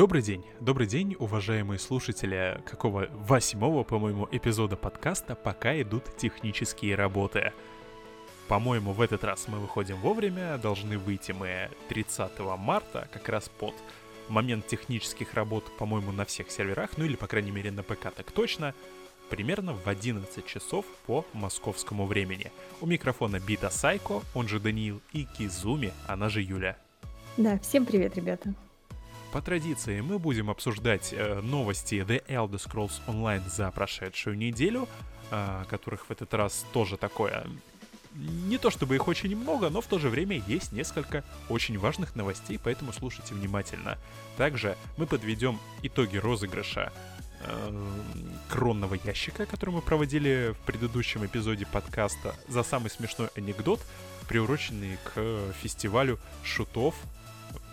[0.00, 7.52] Добрый день, добрый день, уважаемые слушатели какого восьмого, по-моему, эпизода подкаста «Пока идут технические работы».
[8.48, 13.74] По-моему, в этот раз мы выходим вовремя, должны выйти мы 30 марта, как раз под
[14.30, 18.32] момент технических работ, по-моему, на всех серверах, ну или, по крайней мере, на ПК так
[18.32, 18.74] точно,
[19.28, 22.50] примерно в 11 часов по московскому времени.
[22.80, 26.78] У микрофона Бита Сайко, он же Даниил, и Кизуми, она же Юля.
[27.36, 28.54] Да, всем привет, ребята.
[29.32, 34.88] По традиции мы будем обсуждать э, новости The Elder Scrolls Online за прошедшую неделю,
[35.30, 37.46] э, которых в этот раз тоже такое...
[38.12, 42.16] Не то чтобы их очень много, но в то же время есть несколько очень важных
[42.16, 43.98] новостей, поэтому слушайте внимательно.
[44.36, 46.92] Также мы подведем итоги розыгрыша
[47.42, 47.88] э,
[48.48, 53.80] кронного ящика, который мы проводили в предыдущем эпизоде подкаста за самый смешной анекдот,
[54.28, 56.96] приуроченный к фестивалю шутов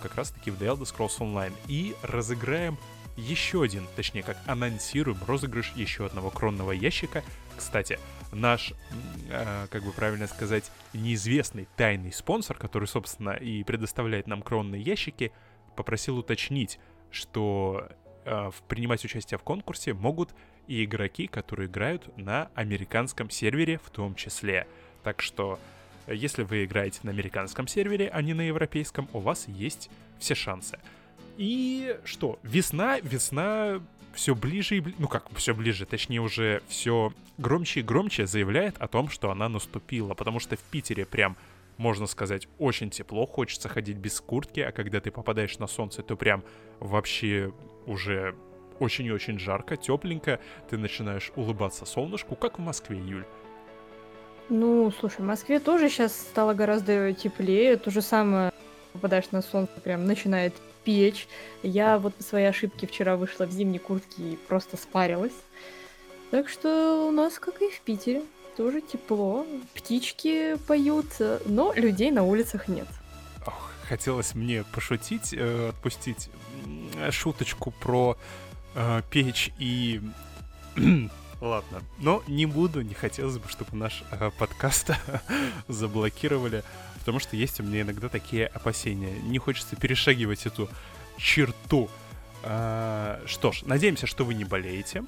[0.01, 1.53] как раз-таки в The Elder Scrolls Online.
[1.67, 2.77] И разыграем
[3.17, 7.23] еще один, точнее как анонсируем розыгрыш еще одного кронного ящика.
[7.57, 7.99] Кстати,
[8.31, 8.73] наш,
[9.29, 15.31] э, как бы правильно сказать, неизвестный тайный спонсор, который, собственно, и предоставляет нам кронные ящики,
[15.75, 17.89] попросил уточнить, что
[18.25, 20.35] э, принимать участие в конкурсе могут
[20.67, 24.67] и игроки, которые играют на американском сервере в том числе.
[25.03, 25.59] Так что
[26.07, 30.79] если вы играете на американском сервере, а не на европейском, у вас есть все шансы.
[31.37, 32.39] И что?
[32.43, 33.81] Весна, весна
[34.13, 38.77] все ближе и ближе, ну как все ближе, точнее уже все громче и громче заявляет
[38.79, 41.37] о том, что она наступила, потому что в Питере прям
[41.77, 46.15] можно сказать, очень тепло, хочется ходить без куртки, а когда ты попадаешь на солнце, то
[46.15, 46.43] прям
[46.79, 47.53] вообще
[47.85, 48.35] уже
[48.79, 53.25] очень и очень жарко, тепленько, ты начинаешь улыбаться солнышку, как в Москве, Юль.
[54.49, 57.75] Ну, слушай, в Москве тоже сейчас стало гораздо теплее.
[57.77, 58.53] То же самое,
[58.93, 60.53] попадаешь на солнце, прям начинает
[60.83, 61.27] печь.
[61.63, 65.33] Я вот по своей ошибке вчера вышла в зимней куртке и просто спарилась.
[66.31, 68.23] Так что у нас, как и в Питере,
[68.55, 69.45] тоже тепло.
[69.73, 71.07] Птички поют,
[71.45, 72.87] но людей на улицах нет.
[73.45, 76.29] Ох, хотелось мне пошутить, э, отпустить
[77.11, 78.17] шуточку про
[78.75, 80.01] э, печь и
[81.39, 84.91] Ладно, но не буду, не хотелось бы, чтобы наш э, подкаст
[85.67, 86.63] заблокировали,
[86.99, 89.19] потому что есть у меня иногда такие опасения.
[89.19, 90.67] Не хочется перешагивать эту
[91.17, 91.89] черту.
[92.43, 95.03] А, что ж, надеемся, что вы не болеете.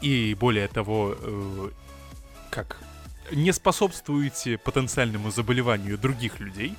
[0.00, 1.70] И более того, э,
[2.50, 2.78] как
[3.30, 6.74] не способствуете потенциальному заболеванию других людей.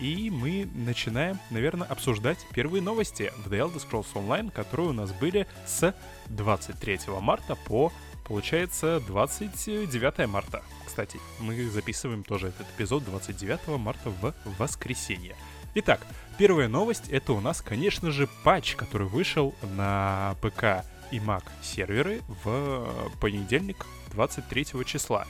[0.00, 5.12] И мы начинаем, наверное, обсуждать первые новости в The Elder Scrolls Online, которые у нас
[5.12, 5.94] были с
[6.28, 7.92] 23 марта по,
[8.24, 10.62] получается, 29 марта.
[10.86, 15.36] Кстати, мы записываем тоже этот эпизод 29 марта в воскресенье.
[15.74, 16.00] Итак,
[16.38, 22.22] первая новость это у нас, конечно же, патч, который вышел на ПК и Mac серверы
[22.42, 25.26] в понедельник 23 числа.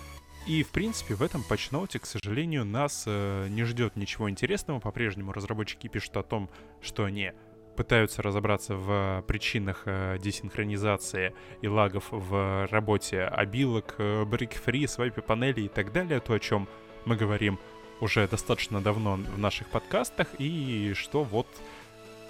[0.46, 4.80] И, в принципе, в этом патчноуте, к сожалению, нас э, не ждет ничего интересного.
[4.80, 7.32] По-прежнему разработчики пишут о том, что они
[7.76, 15.62] пытаются разобраться в причинах э, десинхронизации и лагов в работе обилок, э, брик-фри, свайпе панели
[15.62, 16.68] и так далее, то, о чем
[17.04, 17.58] мы говорим
[18.00, 21.46] уже достаточно давно в наших подкастах, и что вот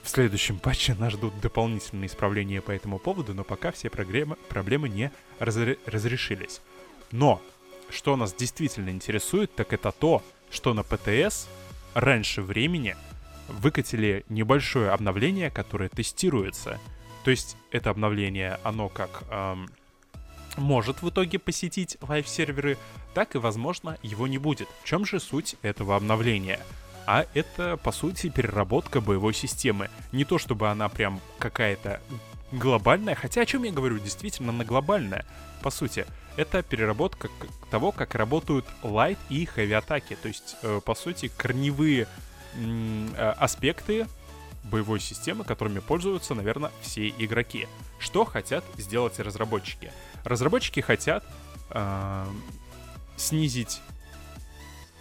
[0.03, 4.89] в следующем патче нас ждут дополнительные исправления по этому поводу, но пока все проблемы, проблемы
[4.89, 6.61] не разре- разрешились.
[7.13, 7.41] Но
[7.93, 11.49] что нас действительно интересует, так это то, что на ПТС
[11.95, 12.97] раньше времени
[13.49, 16.79] выкатили небольшое обновление, которое тестируется.
[17.25, 19.69] То есть это обновление, оно как эм,
[20.57, 22.79] может в итоге посетить live -серверы,
[23.15, 24.69] так и, возможно, его не будет.
[24.83, 26.61] В чем же суть этого обновления?
[27.07, 29.91] А это, по сути, переработка боевой системы.
[30.13, 32.01] Не то, чтобы она прям какая-то
[32.53, 35.27] глобальная, хотя о чем я говорю, действительно, она глобальная.
[35.63, 36.07] По сути,
[36.41, 37.29] это переработка
[37.71, 40.17] того, как работают light и heavy атаки.
[40.21, 42.09] То есть, э, по сути, корневые
[42.57, 44.07] э, аспекты
[44.65, 47.69] боевой системы, которыми пользуются, наверное, все игроки.
[47.99, 49.93] Что хотят сделать разработчики?
[50.25, 51.25] Разработчики хотят
[51.71, 52.27] э,
[53.17, 53.83] снизить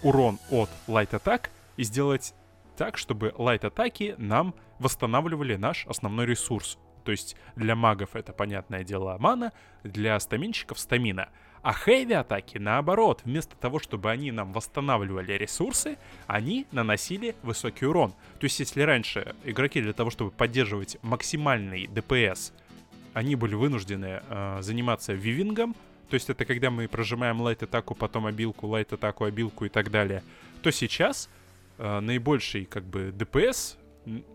[0.03, 2.33] урон от light атак и сделать
[2.77, 6.77] так, чтобы light атаки нам восстанавливали наш основной ресурс
[7.09, 9.51] то есть для магов это, понятное дело, мана,
[9.83, 11.29] для стаминщиков стамина.
[11.63, 15.97] А хэви атаки, наоборот, вместо того, чтобы они нам восстанавливали ресурсы,
[16.27, 18.11] они наносили высокий урон.
[18.39, 22.53] То есть если раньше игроки для того, чтобы поддерживать максимальный ДПС,
[23.15, 25.75] они были вынуждены э, заниматься вивингом,
[26.11, 30.21] то есть это когда мы прожимаем лайт-атаку, потом обилку, лайт-атаку, обилку и так далее,
[30.61, 31.27] то сейчас
[31.79, 33.78] э, наибольший как бы ДПС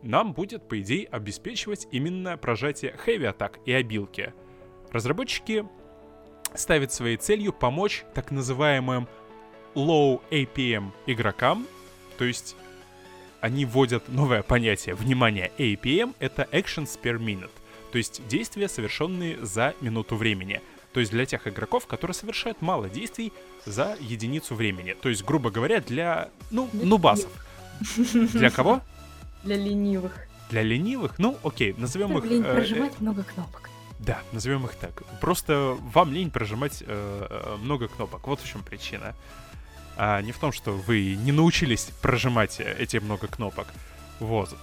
[0.02, 4.32] нам будет, по идее, обеспечивать именно прожатие Heavy Attack и обилки.
[4.90, 5.66] Разработчики
[6.54, 9.08] ставят своей целью помочь так называемым
[9.74, 11.66] Low APM игрокам,
[12.16, 12.56] то есть
[13.40, 14.94] они вводят новое понятие.
[14.94, 17.50] Внимание, APM— это Actions per Minute,
[17.90, 20.60] то есть действия, совершенные за минуту времени.
[20.92, 23.32] То есть для тех игроков, которые совершают мало действий
[23.66, 24.94] за единицу времени.
[24.94, 27.30] То есть, грубо говоря, для, ну, нубасов.
[28.32, 28.80] Для кого?
[29.44, 30.12] Для ленивых.
[30.50, 31.18] Для ленивых?
[31.18, 32.24] Ну, окей, назовем Да, их...
[32.24, 33.70] блин, э, прожимать э, много кнопок.
[33.98, 35.02] Да, назовем их так.
[35.20, 38.26] Просто вам лень прожимать э, э, много кнопок.
[38.26, 39.14] Вот в чем причина.
[39.96, 43.68] А не в том, что вы не научились прожимать э, эти много кнопок.
[44.20, 44.54] Вот.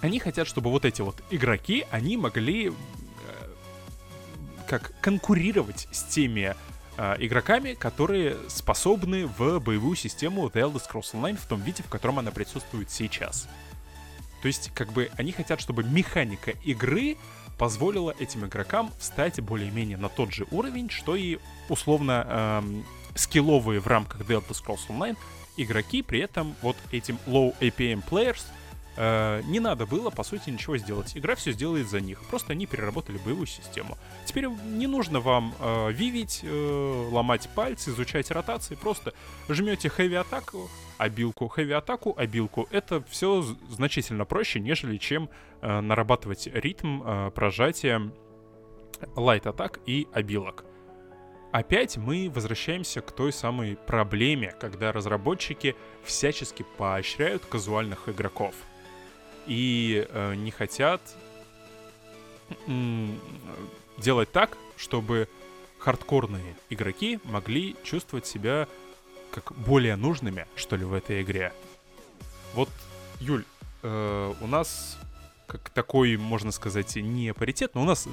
[0.00, 2.72] Они хотят, чтобы вот эти вот игроки, они могли э,
[4.68, 6.54] как конкурировать с теми
[6.96, 11.88] э, игроками, которые способны в боевую систему The Elder Scrolls Online в том виде, в
[11.88, 13.48] котором она присутствует сейчас.
[14.44, 17.16] То есть, как бы, они хотят, чтобы механика игры
[17.56, 21.38] позволила этим игрокам встать более-менее на тот же уровень, что и
[21.70, 25.16] условно эм, скилловые в рамках The Elder Scrolls Online
[25.56, 28.42] игроки, при этом вот этим low APM players
[28.98, 31.16] э, не надо было, по сути, ничего сделать.
[31.16, 32.20] Игра все сделает за них.
[32.28, 33.96] Просто они переработали боевую систему.
[34.26, 38.74] Теперь не нужно вам э, вивить, э, ломать пальцы, изучать ротации.
[38.74, 39.14] Просто
[39.48, 40.68] жмете heavy атаку,
[40.98, 42.68] обилку, heavy атаку, обилку.
[42.70, 45.28] Это все значительно проще, нежели чем
[45.60, 48.12] э, нарабатывать ритм э, прожатия
[49.16, 50.64] light атак и обилок.
[51.52, 58.54] Опять мы возвращаемся к той самой проблеме, когда разработчики всячески поощряют казуальных игроков
[59.46, 61.00] и э, не хотят
[62.66, 63.20] м,
[63.98, 65.28] делать так, чтобы
[65.78, 68.66] хардкорные игроки могли чувствовать себя
[69.34, 71.52] как более нужными, что ли, в этой игре.
[72.54, 72.68] Вот,
[73.20, 73.44] Юль,
[73.82, 74.98] э, у нас
[75.46, 78.08] как такой, можно сказать, не паритет, но у нас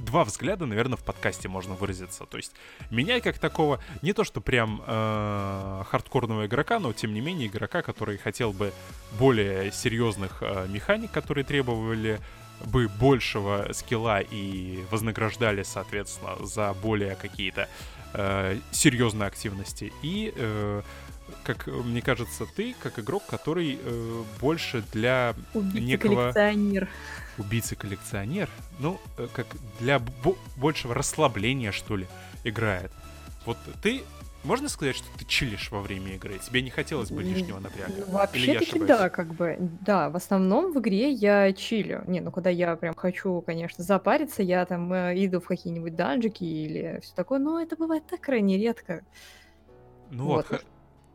[0.00, 2.24] два взгляда, наверное, в подкасте можно выразиться.
[2.24, 2.52] То есть
[2.90, 7.82] меня как такого, не то что прям э, хардкорного игрока, но тем не менее игрока,
[7.82, 8.72] который хотел бы
[9.18, 12.20] более серьезных э, механик, которые требовали
[12.64, 17.68] бы большего скилла и вознаграждали, соответственно, за более какие-то э,
[18.72, 19.92] серьезные активности.
[20.02, 20.82] И, э,
[21.42, 26.88] как мне кажется, ты, как игрок, который э, больше для некого коллекционер.
[27.38, 28.48] убийца-коллекционер,
[28.78, 29.46] ну, э, как
[29.80, 32.06] для бо- большего расслабления, что ли,
[32.44, 32.92] играет.
[33.44, 34.02] Вот ты,
[34.46, 36.38] можно сказать, что ты чилишь во время игры?
[36.38, 38.04] Тебе не хотелось бы лишнего напряга?
[38.06, 42.04] Вообще-таки да, как бы, да, в основном в игре я чилю.
[42.06, 46.44] Не, ну когда я прям хочу, конечно, запариться, я там э, иду в какие-нибудь данжики
[46.44, 49.04] или все такое, но это бывает так крайне редко.
[50.10, 50.64] Ну вот, Вот.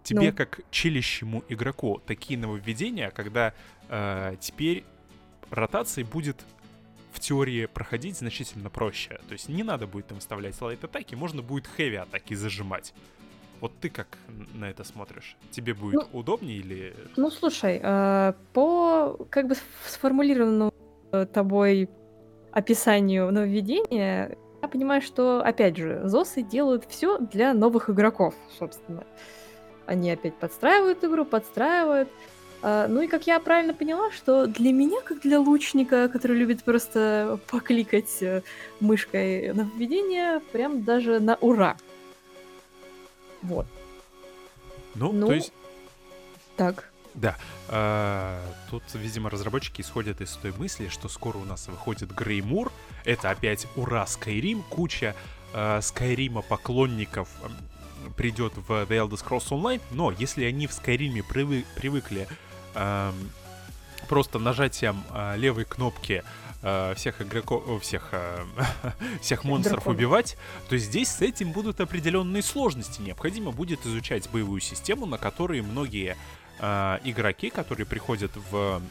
[0.03, 0.37] тебе Ну.
[0.37, 3.53] как чилящему игроку такие нововведения, когда
[3.89, 4.83] э, теперь
[5.49, 6.45] ротации будет
[7.13, 9.19] в теории проходить значительно проще.
[9.27, 12.93] То есть не надо будет там вставлять лайт атаки, можно будет хэви атаки зажимать.
[13.61, 14.17] Вот ты как
[14.55, 15.37] на это смотришь?
[15.51, 16.95] Тебе будет удобнее или...
[17.15, 19.55] Ну, слушай, э, по как бы
[19.85, 20.73] сформулированному
[21.11, 21.87] э, тобой
[22.51, 29.03] описанию нововведения, я понимаю, что, опять же, ЗОСы делают все для новых игроков, собственно.
[29.85, 32.09] Они опять подстраивают игру, подстраивают.
[32.63, 36.63] А, Ну и как я правильно поняла, что для меня, как для лучника, который любит
[36.63, 38.41] просто покликать э,
[38.79, 41.77] мышкой нововведение, прям даже на ура.
[43.41, 43.67] Вот.
[44.95, 45.51] Ну, Ну, то есть
[46.57, 46.89] Так.
[47.13, 47.35] Да,
[47.67, 52.71] а, тут, видимо, разработчики исходят из той мысли, что скоро у нас выходит Греймур.
[53.03, 55.13] Это опять ура Skyrim, куча
[55.53, 57.27] а, Скайрима поклонников
[58.15, 62.27] придет в The Elder Scrolls Online, но если они в Скайриме привы- привыкли
[62.75, 63.13] ам,
[64.07, 66.23] просто нажатием а, левой кнопки
[66.63, 68.45] а, всех игроков, о, всех, а,
[69.21, 69.97] всех монстров драконов.
[69.97, 70.37] убивать,
[70.69, 73.01] то здесь с этим будут определенные сложности.
[73.01, 76.17] Необходимо будет изучать боевую систему, на которой многие
[76.59, 78.81] а, игроки, которые приходят в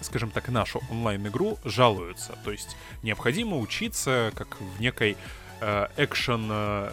[0.00, 2.36] скажем так, нашу онлайн-игру, жалуются.
[2.44, 5.16] То есть необходимо учиться, как в некой
[5.60, 6.92] э, экшен, э,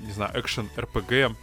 [0.00, 1.36] не знаю, экшен РПГ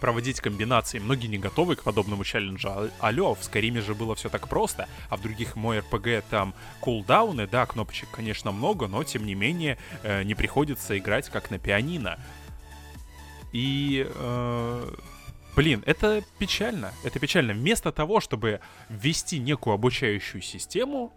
[0.00, 0.98] проводить комбинации.
[0.98, 2.68] Многие не готовы к подобному челленджу.
[2.68, 6.54] А- Алло, в Скайриме же было все так просто, а в других мой РПГ там
[6.80, 11.58] кулдауны, да, кнопочек, конечно, много, но тем не менее э, не приходится играть как на
[11.58, 12.18] пианино.
[13.52, 14.94] И э,
[15.56, 16.92] Блин, это печально.
[17.04, 17.52] Это печально.
[17.52, 21.12] Вместо того, чтобы ввести некую обучающую систему,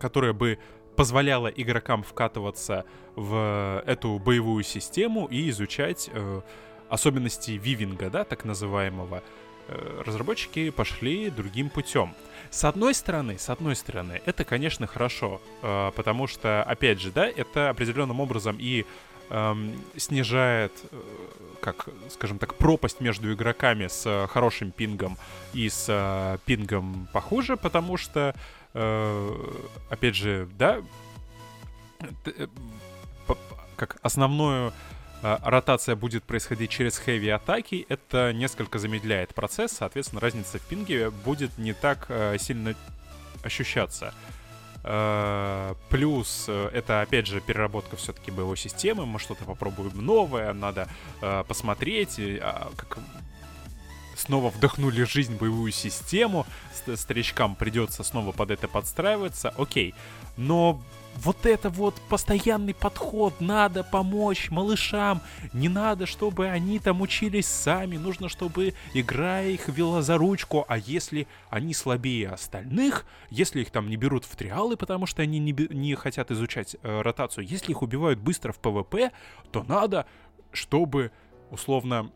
[0.00, 0.58] которая бы
[0.96, 2.84] позволяла игрокам вкатываться
[3.16, 6.40] в эту боевую систему и изучать э,
[6.88, 9.22] особенности вивинга, да, так называемого,
[9.68, 12.14] э, разработчики пошли другим путем.
[12.50, 17.26] С одной стороны, с одной стороны, это, конечно, хорошо, э, потому что, опять же, да,
[17.26, 18.84] это определенным образом и
[19.30, 21.00] эм, снижает, э,
[21.60, 25.16] как, скажем так, пропасть между игроками с э, хорошим пингом
[25.54, 28.34] и с э, пингом похуже, потому что, э,
[28.74, 30.82] опять же, да,
[32.24, 32.46] э,
[33.76, 34.72] как основную
[35.22, 41.10] э, ротация будет происходить через хэви атаки, это несколько замедляет процесс, соответственно, разница в пинге
[41.10, 42.74] будет не так э, сильно
[43.42, 44.14] ощущаться.
[44.84, 49.06] Э, плюс э, это, опять же, переработка все-таки боевой системы.
[49.06, 50.88] Мы что-то попробуем новое, надо
[51.20, 52.98] э, посмотреть, а, как
[54.16, 56.46] снова вдохнули жизнь боевую систему,
[56.94, 59.94] старичкам придется снова под это подстраиваться, окей.
[60.36, 60.82] Но
[61.16, 65.20] вот это вот постоянный подход, надо помочь малышам,
[65.52, 70.78] не надо, чтобы они там учились сами, нужно, чтобы игра их вела за ручку, а
[70.78, 75.52] если они слабее остальных, если их там не берут в триалы, потому что они не,
[75.52, 79.12] не хотят изучать э, ротацию, если их убивают быстро в ПВП,
[79.50, 80.06] то надо,
[80.52, 81.12] чтобы
[81.50, 82.10] условно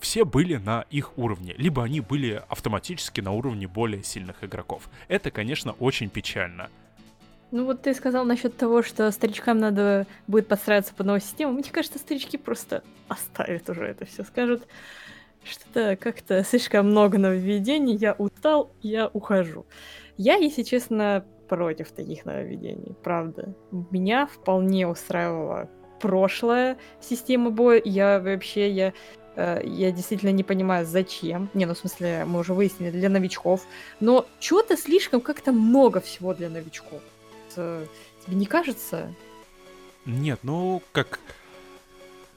[0.00, 4.88] все были на их уровне, либо они были автоматически на уровне более сильных игроков.
[5.08, 6.68] Это, конечно, очень печально.
[7.50, 11.52] Ну вот ты сказал насчет того, что старичкам надо будет подстраиваться под новую систему.
[11.52, 14.66] Мне кажется, старички просто оставят уже это все, скажут,
[15.44, 19.64] что-то как-то слишком много нововведений, я устал, я ухожу.
[20.18, 23.54] Я, если честно, против таких нововведений, правда.
[23.90, 27.80] Меня вполне устраивала прошлая система боя.
[27.84, 28.92] Я вообще, я
[29.64, 31.48] я действительно не понимаю, зачем.
[31.54, 33.62] Не, ну, в смысле, мы уже выяснили, для новичков.
[34.00, 37.02] Но что-то слишком как-то много всего для новичков
[38.28, 39.12] тебе не кажется?
[40.04, 41.18] Нет, ну как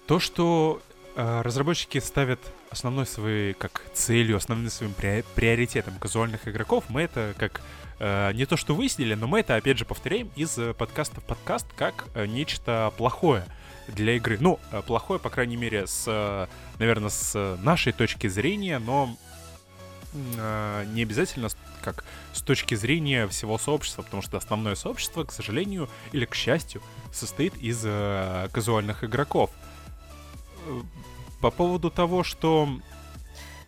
[0.07, 0.81] то, что
[1.15, 2.39] э, разработчики ставят
[2.69, 7.61] основной своей как целью, основным своим приоритетом казуальных игроков, мы это как
[7.99, 11.67] э, не то что выяснили, но мы это опять же повторяем из подкаста в подкаст
[11.75, 13.45] как э, нечто плохое
[13.95, 14.37] для игры.
[14.39, 16.47] Ну, э, плохое, по крайней мере, с, э,
[16.79, 19.15] наверное, с нашей точки зрения, но
[20.13, 21.49] э, не обязательно
[21.81, 26.81] как с точки зрения всего сообщества, потому что основное сообщество, к сожалению или к счастью,
[27.11, 29.49] состоит из э, казуальных игроков.
[31.41, 32.69] По поводу того, что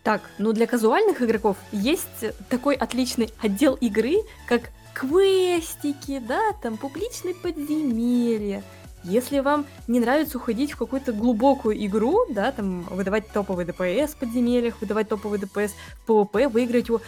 [0.04, 7.34] так, ну для казуальных игроков есть такой отличный отдел игры, как квестики, да, там публичные
[7.34, 8.64] подземелья.
[9.04, 14.18] Если вам не нравится уходить в какую-то глубокую игру, да, там выдавать топовый ДПС в
[14.18, 17.02] подземельях, выдавать топовый ДПС в ПВП, выиграть его,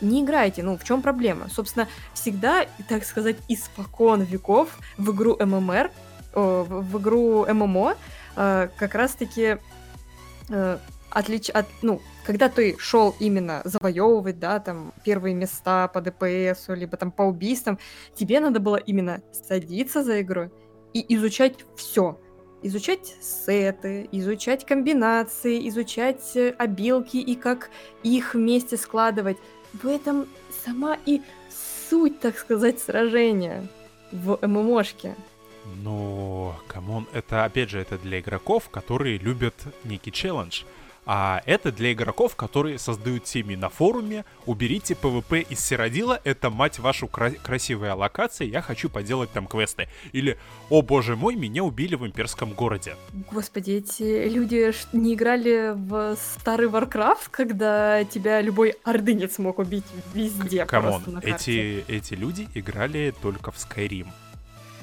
[0.00, 0.62] не играйте.
[0.62, 1.48] Ну, в чем проблема?
[1.48, 5.90] Собственно, всегда, так сказать, испокон веков в игру ММР,
[6.34, 7.96] в, игру ММО
[8.36, 9.58] э, как раз-таки
[10.48, 10.78] э,
[11.10, 11.50] отлич...
[11.50, 17.10] от, ну, когда ты шел именно завоевывать, да, там, первые места по ДПС, либо там
[17.10, 17.78] по убийствам,
[18.14, 20.50] тебе надо было именно садиться за игру
[20.94, 22.18] и изучать все.
[22.62, 27.70] Изучать сеты, изучать комбинации, изучать э, обилки и как
[28.02, 29.36] их вместе складывать
[29.72, 30.26] в этом
[30.64, 31.22] сама и
[31.88, 33.68] суть, так сказать, сражения
[34.10, 35.14] в ММОшке.
[35.82, 39.54] Ну, come on, это, опять же, это для игроков, которые любят
[39.84, 40.62] некий челлендж.
[41.10, 44.26] А это для игроков, которые создают семьи на форуме.
[44.44, 49.88] Уберите PvP из Сиродила, это, мать вашу, кра- красивая локация, я хочу поделать там квесты.
[50.12, 50.38] Или,
[50.68, 52.94] о боже мой, меня убили в имперском городе.
[53.32, 60.66] Господи, эти люди не играли в старый Warcraft, когда тебя любой ордынец мог убить везде
[60.66, 64.08] Come on, эти, эти люди играли только в Skyrim.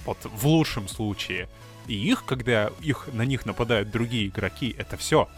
[0.07, 1.47] Вот в лучшем случае.
[1.85, 5.29] И их, когда их, на них нападают другие игроки, это все.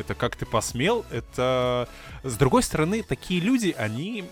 [0.00, 1.88] Это как ты посмел, это...
[2.22, 4.24] С другой стороны, такие люди, они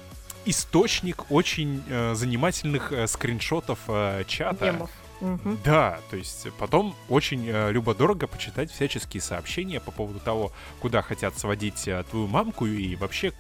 [0.45, 4.73] источник очень э, занимательных э, скриншотов э, чата.
[4.73, 4.91] Мемов.
[5.21, 5.59] Угу.
[5.65, 11.37] Да, то есть потом очень э, любо-дорого почитать всяческие сообщения по поводу того, куда хотят
[11.37, 13.33] сводить э, твою мамку и вообще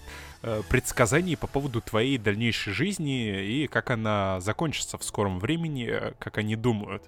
[0.42, 6.12] э, предсказаний по поводу твоей дальнейшей жизни и как она закончится в скором времени, э,
[6.18, 7.04] как они думают.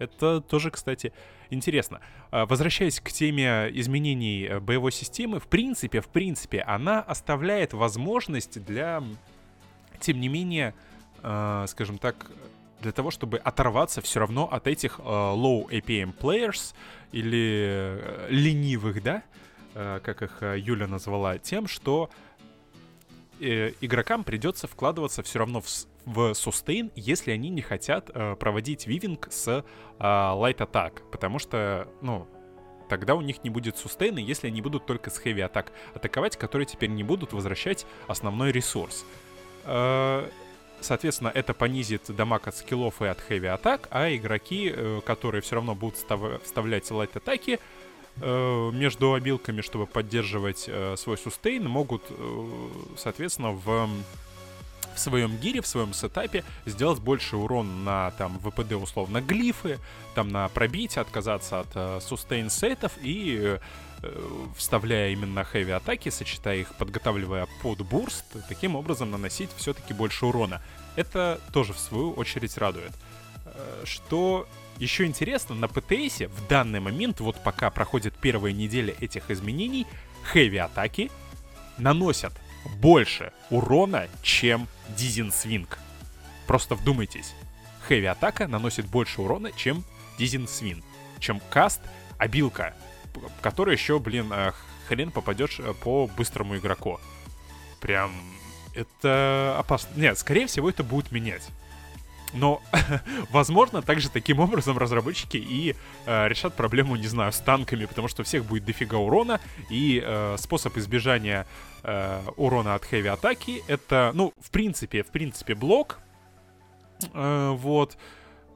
[0.00, 1.12] Это тоже, кстати,
[1.50, 2.00] интересно.
[2.30, 8.64] А, возвращаясь к теме изменений э, боевой системы, в принципе, в принципе, она оставляет возможность
[8.64, 9.02] для,
[10.00, 10.74] тем не менее,
[11.22, 12.30] э, скажем так,
[12.80, 16.74] для того, чтобы оторваться все равно от этих э, low APM players
[17.12, 19.22] или ленивых, да,
[19.74, 22.10] как их Юля назвала, тем, что
[23.40, 25.68] игрокам придется вкладываться все равно в,
[26.04, 29.62] в сустейн, если они не хотят э, проводить вивинг с э,
[29.98, 32.26] light attack, потому что, ну,
[32.88, 36.66] тогда у них не будет сустейна, если они будут только с хэви атак атаковать, которые
[36.66, 39.04] теперь не будут возвращать основной ресурс.
[39.64, 40.28] Э,
[40.80, 45.56] соответственно, это понизит дамаг от скиллов и от хэви атак, а игроки, э, которые все
[45.56, 47.58] равно будут вставлять лайт атаки, э,
[48.20, 52.02] между обилками, чтобы поддерживать свой сустейн, могут,
[52.96, 53.88] соответственно, в
[54.94, 59.78] в своем гире, в своем сетапе сделать больше урон на там ВПД условно глифы,
[60.14, 63.58] там на пробитие, отказаться от э, сустейн сетов и
[64.02, 70.26] э, вставляя именно хэви атаки, сочетая их, подготавливая под бурст, таким образом наносить все-таки больше
[70.26, 70.60] урона.
[70.96, 72.92] Это тоже в свою очередь радует.
[73.44, 74.46] Э, что
[74.80, 79.86] еще интересно, на ПТСе в данный момент, вот пока проходит первая неделя этих изменений,
[80.24, 81.10] хэви атаки
[81.76, 82.32] наносят
[82.78, 85.78] больше урона, чем Дизин Свинг.
[86.46, 87.34] Просто вдумайтесь.
[87.86, 89.84] Хэви атака наносит больше урона, чем
[90.18, 90.82] Дизин Свин.
[91.18, 91.80] Чем каст,
[92.18, 92.74] обилка,
[93.42, 94.52] которая еще, блин, э,
[94.88, 96.98] хрен попадешь э, по быстрому игроку.
[97.80, 98.12] Прям
[98.74, 99.90] это опасно.
[99.96, 101.48] Нет, скорее всего, это будет менять.
[102.32, 102.62] Но,
[103.30, 105.74] возможно, также таким образом разработчики и
[106.06, 110.02] э, решат проблему, не знаю, с танками, потому что у всех будет дофига урона, и
[110.04, 111.46] э, способ избежания
[111.82, 115.98] э, урона от хэви атаки это, ну, в принципе, в принципе, блок,
[117.12, 117.96] э, вот,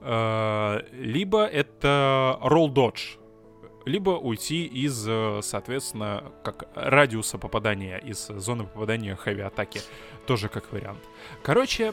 [0.01, 3.19] э, либо это dodge,
[3.87, 9.81] либо уйти из, э, соответственно, как радиуса попадания, из зоны попадания хэви атаки,
[10.27, 11.01] тоже как вариант.
[11.43, 11.93] Короче,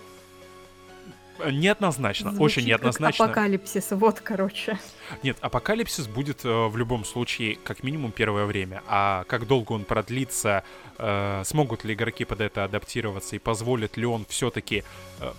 [1.49, 3.27] неоднозначно, Звучит очень неоднозначно.
[3.27, 4.77] Как апокалипсис, вот, короче.
[5.23, 9.85] Нет, апокалипсис будет э, в любом случае как минимум первое время, а как долго он
[9.85, 10.63] продлится,
[10.97, 14.83] э, смогут ли игроки под это адаптироваться и позволит ли он все-таки
[15.19, 15.31] э,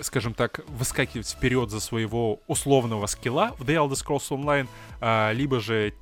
[0.00, 4.68] скажем так, выскакивать вперед за своего условного скилла в The Elder Scrolls Online,
[5.00, 5.94] э, либо же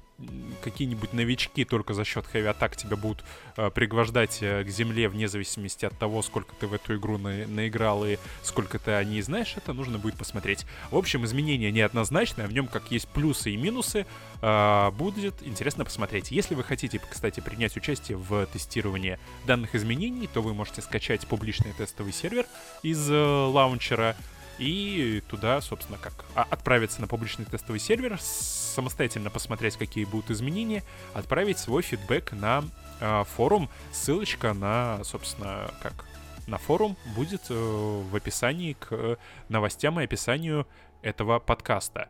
[0.62, 3.24] какие-нибудь новички только за счет хэви атак тебя будут
[3.56, 7.46] э, пригвождать э, к земле вне зависимости от того, сколько ты в эту игру на,
[7.46, 10.66] наиграл и сколько ты о ней знаешь, это нужно будет посмотреть.
[10.90, 14.06] В общем, изменения неоднозначные, в нем как есть плюсы и минусы,
[14.42, 16.32] э, будет интересно посмотреть.
[16.32, 21.72] Если вы хотите, кстати, принять участие в тестировании данных изменений, то вы можете скачать публичный
[21.72, 22.44] тестовый сервер
[22.82, 24.16] из э, лаунчера,
[24.58, 30.82] и туда, собственно, как а, отправиться на публичный тестовый сервер, самостоятельно посмотреть, какие будут изменения,
[31.14, 32.64] отправить свой фидбэк на
[33.00, 33.68] э, форум.
[33.92, 36.04] Ссылочка на, собственно, как
[36.46, 39.18] на форум будет э, в описании к
[39.48, 40.66] новостям и описанию
[41.02, 42.08] этого подкаста.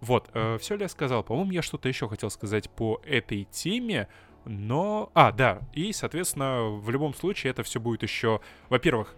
[0.00, 1.22] Вот, э, все ли я сказал?
[1.22, 4.08] По-моему, я что-то еще хотел сказать по этой теме,
[4.44, 5.10] но...
[5.14, 9.14] А, да, и, соответственно, в любом случае это все будет еще, во-первых,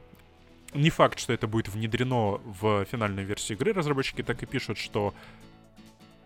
[0.74, 3.72] не факт, что это будет внедрено в финальную версию игры.
[3.72, 5.14] Разработчики так и пишут, что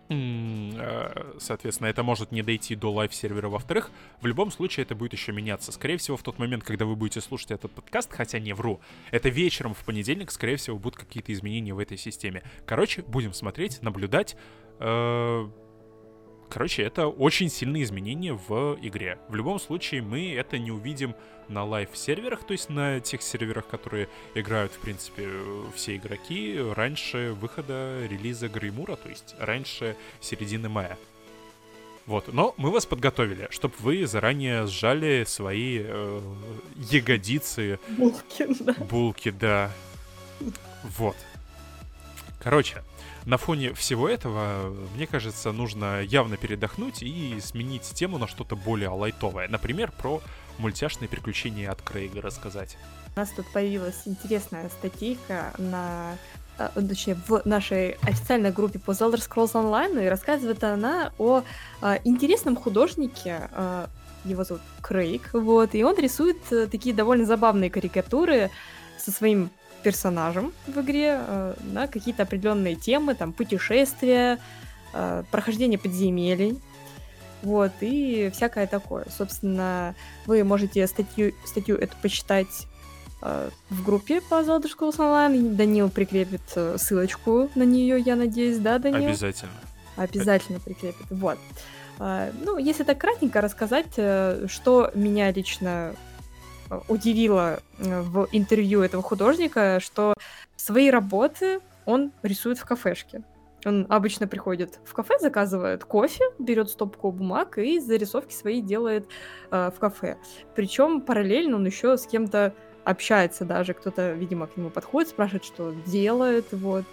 [0.09, 3.49] э, соответственно, это может не дойти до live -сервера.
[3.49, 5.71] Во-вторых, в любом случае это будет еще меняться.
[5.71, 8.79] Скорее всего, в тот момент, когда вы будете слушать этот подкаст, хотя не вру,
[9.11, 12.43] это вечером в понедельник, скорее всего, будут какие-то изменения в этой системе.
[12.65, 14.37] Короче, будем смотреть, наблюдать.
[14.79, 15.49] Э,
[16.49, 19.19] Короче, это очень сильные изменения в игре.
[19.27, 21.13] В любом случае, мы это не увидим
[21.49, 25.29] на live -серверах, то есть на тех серверах, которые играют, в принципе,
[25.75, 30.97] все игроки раньше выхода релиза Греймура, то есть раньше середины мая.
[32.05, 36.21] Вот, но мы вас подготовили, чтобы вы заранее сжали свои э,
[36.77, 37.79] ягодицы.
[37.89, 38.73] Булки, да.
[38.75, 39.71] Булки, да.
[40.83, 41.17] Вот.
[42.41, 42.81] Короче,
[43.27, 48.87] на фоне всего этого, мне кажется, нужно явно передохнуть и сменить тему на что-то более
[48.87, 49.49] лайтовое.
[49.49, 50.21] Например, про
[50.57, 52.77] мультяшные приключения от Крейга рассказать.
[53.17, 56.15] У нас тут появилась интересная статейка на
[56.57, 61.43] э, точнее, в нашей официальной группе по Elder Scrolls Online, и рассказывает она о
[61.81, 63.89] а, интересном художнике, а,
[64.23, 66.37] его зовут Крейг, вот, и он рисует
[66.71, 68.51] такие довольно забавные карикатуры
[68.97, 69.49] со своим
[69.83, 74.39] персонажем в игре э, на какие-то определенные темы, там путешествия,
[74.93, 76.59] э, прохождение подземелий,
[77.43, 79.05] вот, и всякое такое.
[79.15, 82.67] Собственно, вы можете статью, статью эту почитать
[83.21, 85.55] э, в группе по Zelda Schools Online.
[85.55, 89.09] Данил прикрепит э, ссылочку на нее, я надеюсь, да, Данил?
[89.09, 89.51] Обязательно.
[89.95, 91.39] Обязательно прикрепит, вот.
[91.99, 95.95] Uh, ну, если так кратенько рассказать, что меня лично
[96.87, 100.13] удивило э, в интервью этого художника, что
[100.55, 103.23] свои работы он рисует в кафешке.
[103.65, 109.07] Он обычно приходит в кафе, заказывает кофе, берет стопку бумаг и зарисовки свои делает
[109.51, 110.17] э, в кафе.
[110.55, 112.53] Причем параллельно он еще с кем-то
[112.83, 113.73] общается даже.
[113.73, 116.45] Кто-то, видимо, к нему подходит, спрашивает, что делает.
[116.51, 116.85] Вот.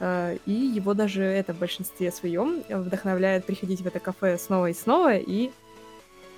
[0.00, 4.74] э, и его даже это в большинстве своем вдохновляет приходить в это кафе снова и
[4.74, 5.50] снова и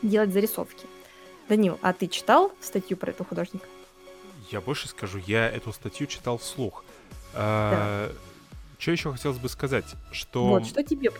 [0.03, 0.87] делать зарисовки.
[1.49, 3.67] Данил, а ты читал статью про этого художника?
[4.51, 6.85] Я больше скажу, я эту статью читал вслух.
[7.35, 8.15] А, да.
[8.79, 10.47] Что еще хотелось бы сказать, что...
[10.47, 11.11] Вот, что тебе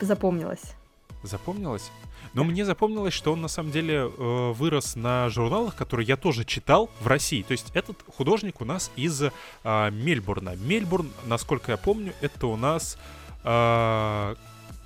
[0.00, 0.74] запомнилось?
[1.22, 1.90] Запомнилось?
[2.34, 6.44] Но мне запомнилось, что он на самом деле э, вырос на журналах, которые я тоже
[6.44, 7.42] читал в России.
[7.42, 9.30] То есть этот художник у нас из э,
[9.62, 10.56] Мельбурна.
[10.56, 12.98] Мельбурн, насколько я помню, это у нас
[13.44, 14.34] э,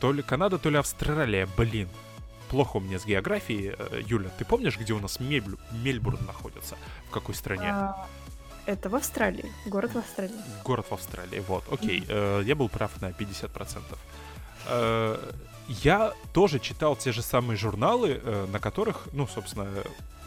[0.00, 1.48] то ли Канада, то ли Австралия.
[1.56, 1.88] Блин,
[2.48, 3.74] плохо у меня с географией.
[3.78, 5.58] Э, Юля, ты помнишь, где у нас Мельб...
[5.72, 6.76] Мельбурн находится?
[7.08, 7.70] В какой стране?
[7.70, 8.06] А,
[8.66, 9.52] это в Австралии.
[9.66, 10.34] Город в Австралии.
[10.64, 12.04] Город в Австралии, вот, окей.
[12.08, 13.82] Э, я был прав на 50%.
[14.68, 15.32] Э,
[15.68, 19.68] я тоже читал те же самые журналы, э, на которых, ну, собственно,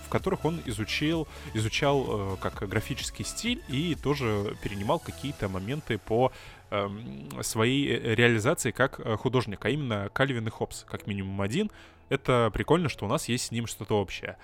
[0.06, 6.32] в которых он изучил, изучал э, как графический стиль и тоже перенимал какие-то моменты по
[6.70, 11.72] эм, своей реализации как художник, а именно Кальвин и Хопс, как минимум один.
[12.12, 14.38] Это прикольно, что у нас есть с ним что-то общее.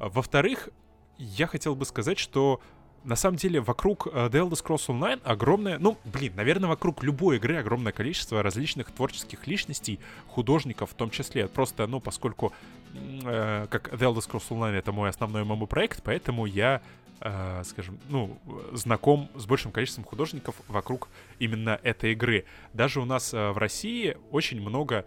[0.00, 0.70] Во-вторых,
[1.18, 2.60] я хотел бы сказать, что
[3.04, 7.36] на самом деле вокруг uh, The Elder Scrolls Online огромное, ну, блин, наверное, вокруг любой
[7.36, 11.46] игры огромное количество различных творческих личностей, художников в том числе.
[11.46, 12.52] Просто, ну, поскольку
[12.92, 16.82] uh, как The Elder Scrolls Online это мой основной ММО-проект, поэтому я,
[17.20, 18.36] uh, скажем, ну,
[18.72, 21.08] знаком с большим количеством художников вокруг
[21.38, 22.46] именно этой игры.
[22.72, 25.04] Даже у нас в России очень много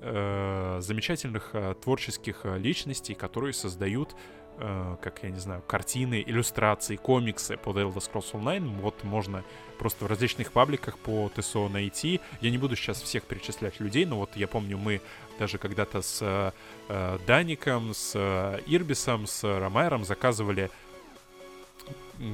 [0.00, 4.14] замечательных творческих личностей, которые создают
[4.58, 8.80] э, как, я не знаю, картины, иллюстрации, комиксы по The Elder Scrolls Online.
[8.80, 9.44] Вот можно
[9.78, 12.20] просто в различных пабликах по ТСО найти.
[12.40, 15.00] Я не буду сейчас всех перечислять людей, но вот я помню, мы
[15.38, 16.52] даже когда-то с
[16.88, 20.70] э, Даником, с э, Ирбисом, с Ромайром заказывали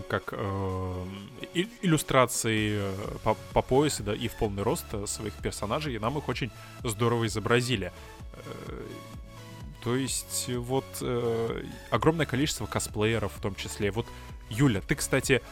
[0.09, 1.05] как э,
[1.83, 6.29] иллюстрации э, по, по поясу да, и в полный рост своих персонажей, и нам их
[6.29, 6.51] очень
[6.83, 7.92] здорово изобразили.
[8.33, 8.83] Э,
[9.83, 13.90] то есть вот э, огромное количество косплееров в том числе.
[13.90, 14.07] Вот,
[14.49, 15.42] Юля, ты, кстати,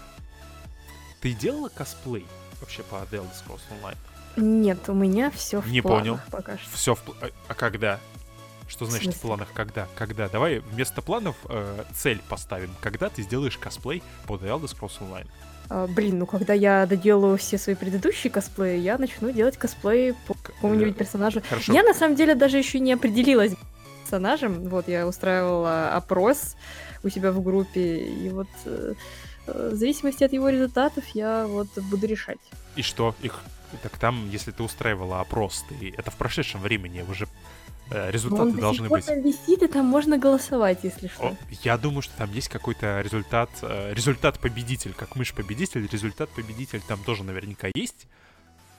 [1.20, 2.26] ты делала косплей
[2.60, 3.96] вообще по Elder Scrolls Online?
[4.36, 6.18] Нет, у меня все в Не понял.
[6.30, 6.70] пока что.
[6.74, 8.00] Все в а, а когда?
[8.72, 9.86] Что значит в, в планах когда?
[9.94, 10.30] Когда?
[10.30, 12.70] Давай вместо планов э, цель поставим.
[12.80, 15.26] Когда ты сделаешь косплей по The Elder Scrolls Online?
[15.68, 20.32] А, блин, ну когда я доделаю все свои предыдущие косплеи, я начну делать косплей по
[20.32, 21.42] какому-нибудь персонажу.
[21.46, 21.70] Хорошо.
[21.70, 23.52] Я на самом деле даже еще не определилась
[24.00, 24.68] персонажем.
[24.70, 26.56] Вот я устраивала опрос
[27.02, 28.94] у себя в группе, и вот э,
[29.48, 32.38] э, в зависимости от его результатов я вот буду решать.
[32.76, 33.14] И что?
[33.20, 33.38] Их
[33.82, 37.28] так там, если ты устраивала опрос, ты это в прошедшем времени уже э,
[37.90, 39.06] результаты он должны быть.
[39.06, 41.28] Там висит, и там можно голосовать, если что.
[41.28, 46.30] О, я думаю, что там есть какой-то результат, э, результат победитель, как мышь победитель, результат
[46.30, 48.06] победитель там тоже наверняка есть.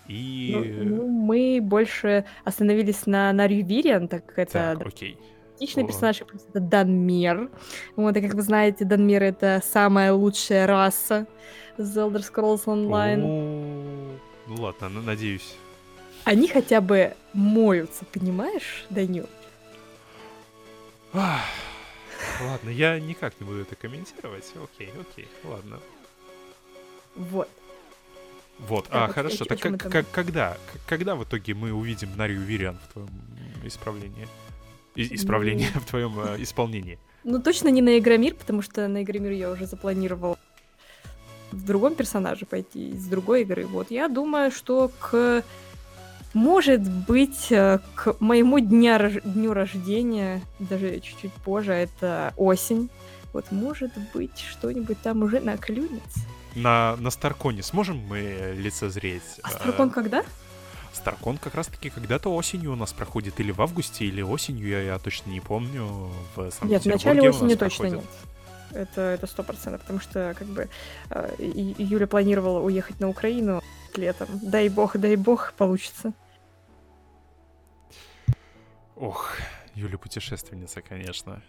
[0.08, 0.52] И...
[0.84, 4.76] Ну, ну, мы больше остановились на, на Рювириан, так как это...
[4.78, 5.18] Так, окей.
[5.56, 7.50] Отличный персонаж, это Данмер.
[7.96, 11.28] Вот, и как вы знаете, Данмер— это самая лучшая раса
[11.78, 14.18] из Elder Scrolls Online.
[14.48, 15.56] Ну ладно, надеюсь.
[16.24, 19.28] Они хотя бы моются, понимаешь, Данил?
[21.14, 24.52] Ладно, я никак не буду это комментировать.
[24.56, 25.80] Окей, окей, ладно.
[27.16, 27.50] Вот.
[28.60, 30.58] Вот, а, вот хорошо, так как, как, когда,
[30.88, 33.10] когда в итоге мы увидим Нарию Вириан в твоем
[33.64, 34.28] исправлении?
[34.96, 35.82] И, исправлении, ну...
[35.82, 37.00] в твоем э, исполнении?
[37.24, 40.38] Ну, точно не на Игромир, потому что на Игромир я уже запланировал
[41.52, 43.66] в другом персонаже пойти, из другой игры.
[43.66, 45.44] Вот, я думаю, что к...
[46.34, 52.89] Может быть, э, к моему дня, дню рождения, даже чуть-чуть позже, это осень,
[53.34, 56.22] вот, может быть, что-нибудь там уже наклюнется
[56.56, 59.24] на, на Старконе сможем мы лицезреть?
[59.43, 60.24] А Старкон когда?
[60.93, 65.00] Старкон как раз-таки когда-то осенью у нас проходит, или в августе, или осенью, я, я
[65.00, 66.12] точно не помню.
[66.36, 68.06] В нет, в начале осени точно нет.
[68.72, 70.67] Это это сто процентов, потому что как бы
[71.12, 73.62] э, Юля планировала уехать на Украину
[73.96, 74.28] летом.
[74.41, 76.13] Дай бог, дай бог, получится.
[78.96, 79.36] Ох,
[79.76, 81.42] Юля путешественница, конечно.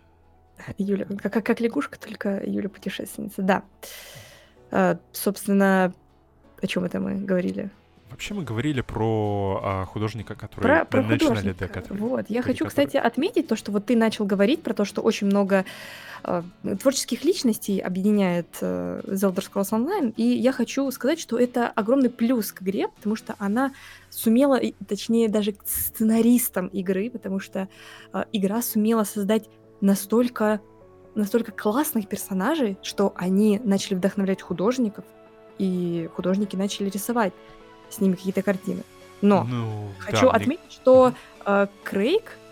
[0.79, 3.63] Юля, как, как лягушка, только Юля путешественница, да.
[4.71, 5.93] А, собственно,
[6.61, 7.71] о чем это мы говорили?
[8.11, 12.65] Вообще мы говорили про а, художника, который про, про начинали, да, который, Вот, я хочу,
[12.65, 12.69] который...
[12.69, 15.65] кстати, отметить то, что вот ты начал говорить про то, что очень много
[16.81, 22.11] творческих личностей объединяет э, The Elder Scrolls Online, и я хочу сказать, что это огромный
[22.11, 23.73] плюс к игре, потому что она
[24.11, 27.69] сумела, точнее даже к сценаристам игры, потому что
[28.13, 29.49] э, игра сумела создать
[29.81, 30.61] настолько
[31.15, 35.05] настолько классных персонажей, что они начали вдохновлять художников,
[35.59, 37.33] и художники начали рисовать.
[37.91, 38.83] с ними какие-то картины.
[39.23, 41.13] Но Ну, хочу да, мне- отметить, что
[41.47, 42.44] э, Крейг, э,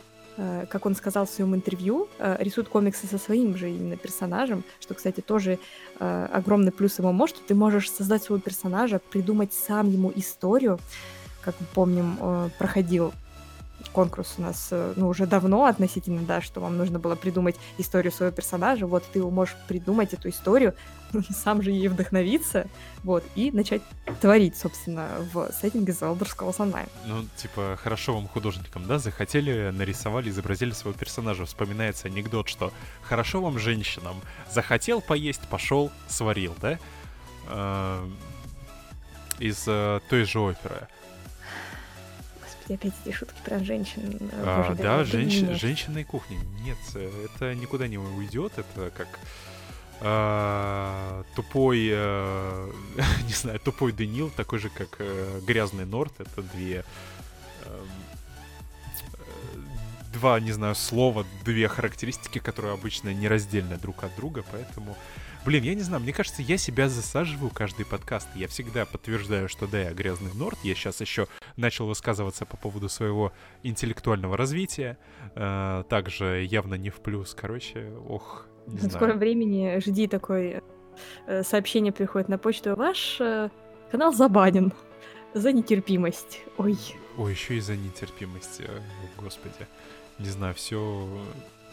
[0.71, 4.95] как он сказал в своем интервью, э, рисует комиксы со своим же именно персонажем, что,
[4.95, 5.59] кстати, тоже
[5.99, 10.79] э, огромный плюс ему что ты можешь создать своего персонажа, придумать сам ему историю.
[11.42, 13.12] Как мы помним, э, проходил
[13.93, 18.13] конкурс у нас э, ну, уже давно относительно, да, что вам нужно было придумать историю
[18.13, 18.87] своего персонажа.
[18.87, 20.75] Вот ты можешь придумать эту историю,
[21.31, 22.67] сам же ей вдохновиться,
[23.05, 23.83] вот, и начать
[24.21, 26.89] творить, собственно, в сеттинге Scrolls Online.
[27.07, 31.45] Ну, типа, хорошо вам художникам, да, захотели, нарисовали, изобразили своего персонажа.
[31.45, 34.17] Вспоминается анекдот, что хорошо вам женщинам,
[34.51, 36.79] захотел поесть, пошел, сварил, да?
[37.49, 38.09] Э,
[39.39, 40.89] Из э, той же оперы.
[42.62, 44.18] Господи, опять эти шутки про женщин.
[44.20, 45.61] э, А, боже, да, да, женщ- нет.
[45.61, 46.38] женщина и кухня.
[46.64, 48.53] Нет, э, это никуда не уйдет.
[48.57, 49.09] Это как
[50.01, 52.72] а, тупой, э,
[53.27, 56.12] не знаю, тупой Данил, такой же, как э, грязный Норт.
[56.18, 56.85] Это две
[57.64, 57.88] эм,
[59.14, 59.59] э,
[60.12, 64.96] два, не знаю, слова, две характеристики, которые обычно нераздельны друг от друга, поэтому...
[65.45, 68.29] Блин, я не знаю, мне кажется, я себя засаживаю каждый подкаст.
[68.37, 70.57] Я всегда подтверждаю, что да, я грязный норд.
[70.63, 71.27] Я сейчас еще
[71.57, 73.33] начал высказываться по поводу своего
[73.65, 74.99] интеллектуального развития.
[75.35, 77.35] Э, также явно не в плюс.
[77.35, 78.95] Короче, ох, не В знаю.
[78.95, 80.63] скором времени жди такое
[81.27, 82.77] э, сообщение приходит на почту.
[82.77, 83.51] Ваш э,
[83.91, 84.73] канал забанен
[85.35, 86.43] за нетерпимость.
[86.57, 86.79] Ой,
[87.19, 88.81] Ой, еще из-за нетерпимости, э,
[89.19, 89.67] господи.
[90.21, 91.09] Не знаю, все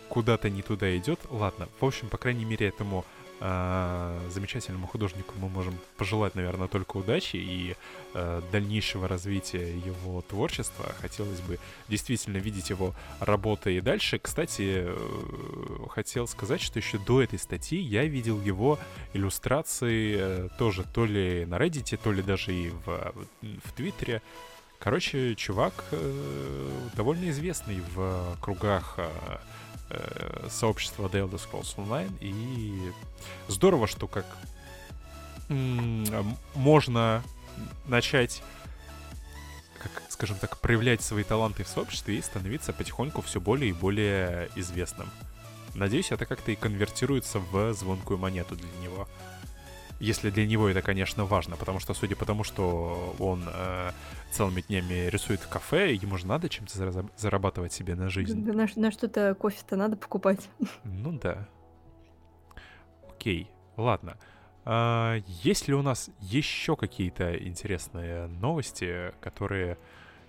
[0.10, 1.20] куда-то не туда идет.
[1.30, 3.06] Ладно, в общем, по крайней мере, этому
[3.42, 7.76] а, замечательному художнику мы можем пожелать, наверное, только удачи и
[8.14, 10.94] э, дальнейшего развития его творчества.
[11.00, 14.20] Хотелось бы действительно видеть его работы и дальше.
[14.20, 18.78] Кстати, э, хотел сказать, что еще до этой статьи я видел его
[19.14, 23.14] иллюстрации э, тоже то ли на Reddit, то ли даже и в,
[23.64, 24.22] в Твиттере.
[24.80, 29.10] Короче, чувак э, довольно известный в кругах э,
[29.90, 32.12] э, сообщества The Elder Scrolls Online.
[32.22, 32.92] И
[33.48, 34.26] здорово, что как
[36.54, 37.24] можно
[37.88, 38.44] начать
[39.80, 44.50] как, скажем так, проявлять свои таланты в сообществе и становиться потихоньку все более и более
[44.56, 45.10] известным.
[45.74, 49.08] Надеюсь, это как-то и конвертируется в звонкую монету для него.
[50.00, 53.92] Если для него это, конечно, важно, потому что, судя по тому, что он э,
[54.32, 58.40] целыми днями рисует в кафе, ему же надо чем-то зарабатывать себе на жизнь.
[58.40, 60.50] на, на что-то кофе-то надо покупать.
[60.84, 61.48] Ну да.
[63.10, 64.18] Окей, ладно.
[64.64, 69.78] А, есть ли у нас еще какие-то интересные новости, которые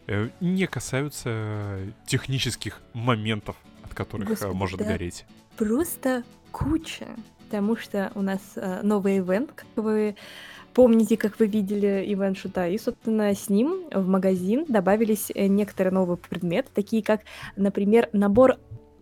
[0.06, 4.86] э, не касаются технических моментов, от которых э, Господи, может да.
[4.86, 5.26] гореть?
[5.56, 7.08] Просто куча.
[7.50, 10.14] Потому что у нас э, новый ивент, как вы
[10.72, 15.92] помните, как вы видели ивент шута, и, собственно, с ним в магазин добавились э, некоторые
[15.92, 17.22] новые предметы, такие как,
[17.56, 18.58] например, набор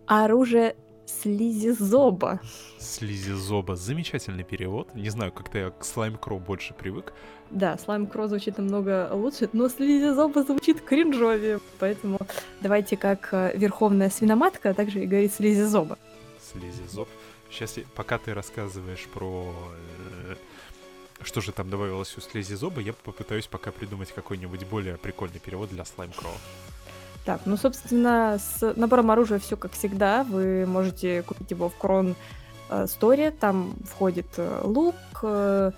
[0.07, 2.41] оружия слизизоба.
[2.79, 3.77] Слизизоба.
[3.77, 4.95] Замечательный перевод.
[4.95, 7.13] Не знаю, как-то я к Слайм Кроу больше привык.
[7.51, 11.61] Да, слайм кро звучит намного лучше, но слизизоба звучит кринжовее.
[11.79, 12.19] Поэтому
[12.63, 15.99] давайте как э, верховная свиноматка, а также и говорит слизизоба.
[16.51, 17.09] Слизизоб.
[17.51, 19.53] Сейчас, я- пока ты рассказываешь про...
[20.29, 20.35] э,
[21.23, 25.85] что же там добавилось у слизизоба, я попытаюсь пока придумать какой-нибудь более прикольный перевод для
[25.85, 26.35] Слайм Кроу.
[27.25, 30.25] Так, ну, собственно, с набором оружия все как всегда.
[30.25, 32.15] Вы можете купить его в Крон
[32.71, 33.31] э, Сторе.
[33.33, 35.73] Там входит э, лук, э,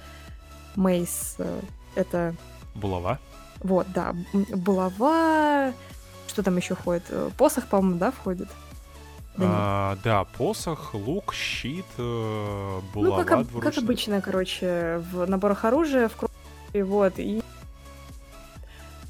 [0.76, 1.60] мейс, э,
[1.94, 2.34] это
[2.74, 3.18] Булава.
[3.60, 5.72] вот, да, булава.
[6.28, 7.04] Что там еще входит?
[7.08, 8.48] Э, Посох, по-моему, да, входит?
[9.40, 9.46] Да.
[9.48, 15.64] А, да, посох, лук, щит, э, ну, булава как, об- как обычно, короче, в наборах
[15.64, 17.42] оружия, в Кроне, вот, и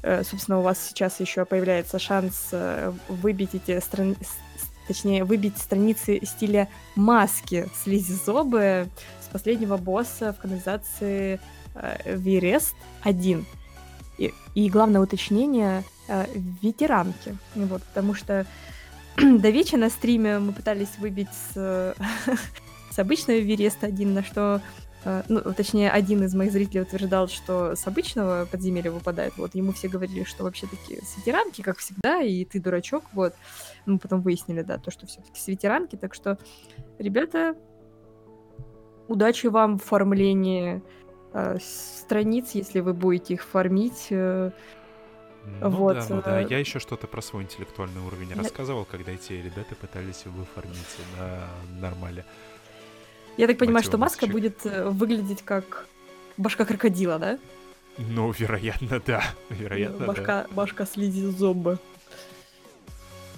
[0.03, 4.15] э, собственно, у вас сейчас еще появляется шанс э, выбить эти страни...
[4.87, 8.87] точнее, выбить страницы стиля маски слизизобы
[9.21, 11.39] с последнего босса в канализации
[11.75, 13.45] э, Вирест 1.
[14.17, 16.25] И, и главное уточнение э,
[16.61, 17.37] ветеранки.
[17.55, 18.45] Вот, потому что
[19.39, 21.95] до вечера на стриме мы пытались выбить с,
[22.91, 24.61] с обычного Вереста 1, на что
[25.03, 29.33] э, ну, точнее, один из моих зрителей утверждал, что с обычного подземелья выпадает.
[29.37, 33.03] Вот ему все говорили, что вообще-таки с ветеранки, как всегда, и ты дурачок.
[33.13, 33.33] Вот.
[33.85, 35.97] Мы потом выяснили, да, то, что все-таки с ветеранки.
[35.97, 36.39] Так что,
[36.97, 37.55] ребята,
[39.07, 40.81] удачи вам в оформлении
[41.33, 44.07] э, страниц, если вы будете их фармить.
[44.09, 44.51] э,
[45.45, 46.41] Ну вот, да, ну да.
[46.41, 50.45] э, Я еще что-то про свой интеллектуальный уровень Я- рассказывал, когда эти ребята пытались его
[50.55, 50.77] фармить
[51.17, 51.47] на
[51.79, 52.25] нормале.
[53.37, 55.87] Я так понимаю, что маска будет э, выглядеть как
[56.37, 57.39] башка крокодила, да?
[57.97, 59.23] Ну, вероятно, да.
[59.49, 60.47] Вероятно, башка, да.
[60.51, 61.79] Башка слизи зомба.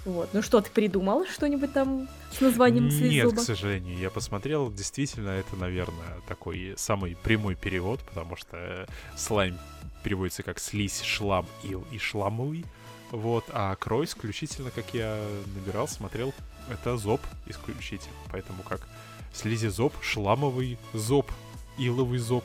[0.04, 0.28] Вот.
[0.34, 3.96] Ну что, ты придумал что-нибудь там с названием Нет, к сожалению.
[3.96, 8.86] Я посмотрел, действительно, это, наверное, такой самый прямой перевод, потому что
[9.16, 9.58] слайм
[10.04, 12.64] переводится как слизь, шлам, ил и шламовый.
[13.10, 15.20] Вот, а крой исключительно, как я
[15.54, 16.32] набирал, смотрел,
[16.70, 18.14] это зоб исключительно.
[18.30, 18.86] Поэтому как
[19.32, 21.30] слизи зоб, шламовый зоб,
[21.78, 22.44] иловый зоб.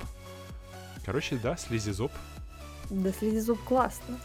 [1.06, 2.12] Короче, да, слизи зоб.
[2.90, 4.20] Да, слизи зоб классно.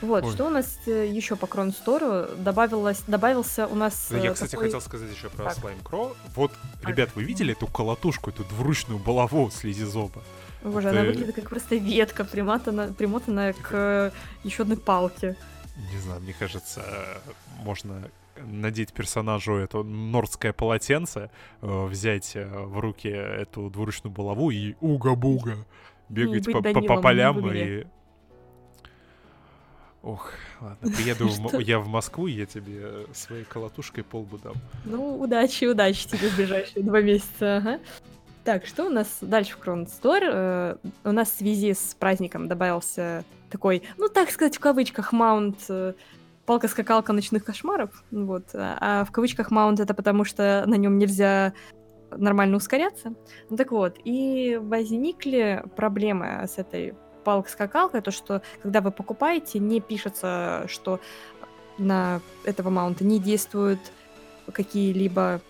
[0.00, 0.32] Вот, Ой.
[0.32, 4.12] что у нас э, еще по Кронстору добавилось, добавился у нас...
[4.12, 4.66] Я, кстати, такой...
[4.66, 6.14] хотел сказать еще про Слайм Кро.
[6.36, 6.52] Вот,
[6.84, 10.22] ребят, вы видели эту колотушку, эту двуручную булаву слизи зоба?
[10.62, 11.00] Боже, Это...
[11.00, 14.10] она выглядит как просто ветка, примотана, примотанная к э,
[14.44, 15.36] еще одной палке.
[15.92, 16.82] Не знаю, мне кажется,
[17.62, 25.66] можно надеть персонажу это нордское полотенце, э, взять в руки эту двуручную булаву и уга-буга
[26.08, 27.86] бегать по, по, по полям и
[30.02, 34.54] Ох, ладно, приеду в, я в Москву, и я тебе своей колотушкой полбу дам.
[34.84, 37.80] Ну, удачи, удачи тебе в ближайшие два месяца, ага.
[38.48, 40.22] Так, что у нас дальше в Крон Стор?
[40.22, 45.58] Э, у нас в связи с праздником добавился такой, ну, так сказать, в кавычках, маунт
[45.68, 45.92] э,
[46.46, 47.90] палка-скакалка ночных кошмаров.
[48.10, 48.44] Вот.
[48.54, 51.52] А в кавычках маунт это потому, что на нем нельзя
[52.10, 53.12] нормально ускоряться.
[53.50, 59.82] Ну так вот, и возникли проблемы с этой палка-скакалка, то, что когда вы покупаете, не
[59.82, 61.00] пишется, что
[61.76, 63.80] на этого маунта не действуют
[64.50, 65.42] какие-либо...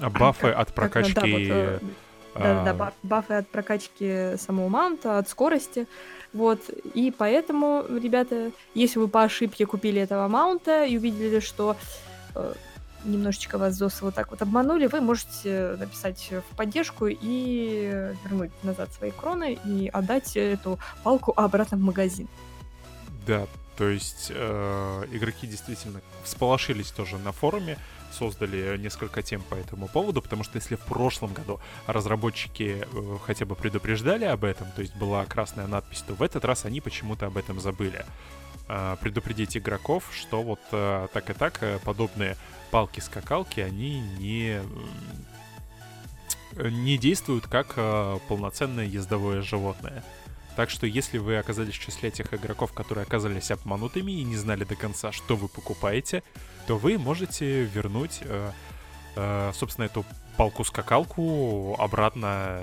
[0.00, 1.12] А бафы как, от прокачки...
[1.12, 1.80] Как, да, вот, э,
[2.34, 5.86] да, да, да, бафы от прокачки самого маунта, от скорости.
[6.32, 6.60] Вот,
[6.94, 11.76] и поэтому, ребята, если вы по ошибке купили этого маунта и увидели, что
[12.34, 12.54] э,
[13.04, 18.92] немножечко вас ЗОСы вот так вот обманули, вы можете написать в поддержку и вернуть назад
[18.92, 22.28] свои кроны и отдать эту палку обратно в магазин.
[23.26, 23.46] Да,
[23.82, 27.76] то есть э, игроки действительно всполошились тоже на форуме,
[28.12, 33.44] создали несколько тем по этому поводу, потому что если в прошлом году разработчики э, хотя
[33.44, 37.26] бы предупреждали об этом, то есть была красная надпись, то в этот раз они почему-то
[37.26, 38.06] об этом забыли.
[38.68, 42.36] Э, предупредить игроков, что вот э, так и так э, подобные
[42.70, 44.60] палки-скакалки, они не
[46.54, 50.04] не действуют как э, полноценное ездовое животное.
[50.56, 54.64] Так что если вы оказались в числе тех игроков, которые оказались обманутыми и не знали
[54.64, 56.22] до конца, что вы покупаете,
[56.66, 58.50] то вы можете вернуть, э,
[59.16, 60.04] э, собственно, эту
[60.36, 62.62] палку-скакалку обратно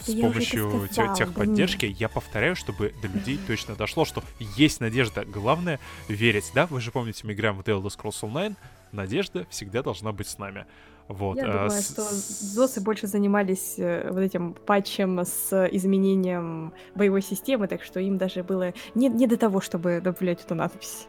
[0.00, 1.86] с Я помощью сказала, техподдержки.
[1.86, 4.22] Да Я повторяю, чтобы до людей точно дошло, что
[4.56, 5.24] есть надежда.
[5.24, 6.66] Главное верить, да?
[6.66, 8.56] Вы же помните, мы играем в The Elder Scrolls Online.
[8.92, 10.66] Надежда всегда должна быть с нами.
[11.10, 11.36] Вот.
[11.38, 11.90] Я а, думаю, с...
[11.90, 18.16] что ЗОСы больше занимались э, вот этим патчем с изменением боевой системы, так что им
[18.16, 21.08] даже было не, не до того, чтобы добавлять эту надпись.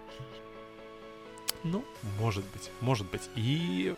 [1.63, 1.83] Ну,
[2.19, 3.29] может быть, может быть.
[3.35, 3.93] И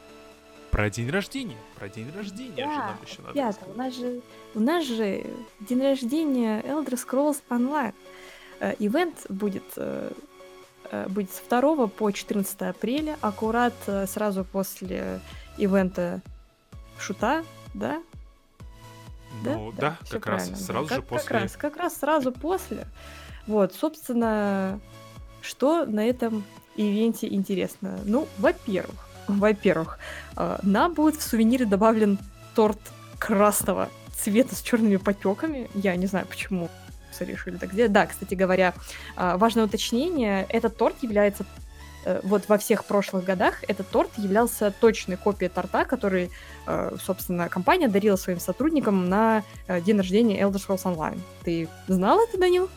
[0.71, 1.55] про день рождения.
[1.79, 3.33] Про день рождения да, же нам еще надо.
[3.33, 4.21] Ребята, у нас же
[4.55, 5.25] у нас же
[5.61, 7.93] день рождения Elder Scrolls Online.
[8.59, 10.11] Э, ивент будет э,
[11.07, 13.73] будет с 2 по 14 апреля, аккурат
[14.05, 15.21] сразу после
[15.57, 16.21] ивента
[16.99, 18.01] шута, да?
[19.43, 21.27] Ну да, да как раз сразу как, же после.
[21.27, 22.87] Как раз, как раз сразу после.
[23.47, 24.79] Вот, собственно,
[25.41, 26.43] что на этом
[26.75, 27.99] ивенте интересно?
[28.05, 29.99] Ну, во-первых, во-первых,
[30.37, 32.19] э, нам будет в сувениры добавлен
[32.55, 32.79] торт
[33.19, 35.69] красного цвета с черными потеками.
[35.73, 36.69] Я не знаю, почему
[37.19, 37.91] решили так сделать.
[37.91, 38.73] Да, кстати говоря,
[39.15, 40.45] э, важное уточнение.
[40.49, 41.45] Этот торт является
[42.23, 46.29] вот во всех прошлых годах этот торт являлся точной копией торта, который,
[46.67, 51.19] э, собственно, компания дарила своим сотрудникам на э, день рождения Elder Scrolls Online.
[51.43, 52.69] Ты знал это, Данил?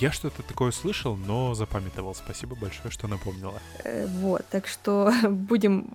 [0.00, 2.14] Я что-то такое слышал, но запамятовал.
[2.14, 3.60] Спасибо большое, что напомнила.
[3.84, 5.90] Вот, так что будем,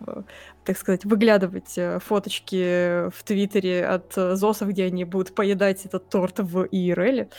[0.63, 6.65] так сказать, выглядывать фоточки в Твиттере от ЗОСов, где они будут поедать этот торт в
[6.65, 7.29] ИРЛ.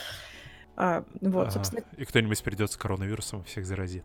[0.76, 1.82] А, вот, собственно...
[1.98, 4.04] И кто-нибудь придет с коронавирусом и всех заразит.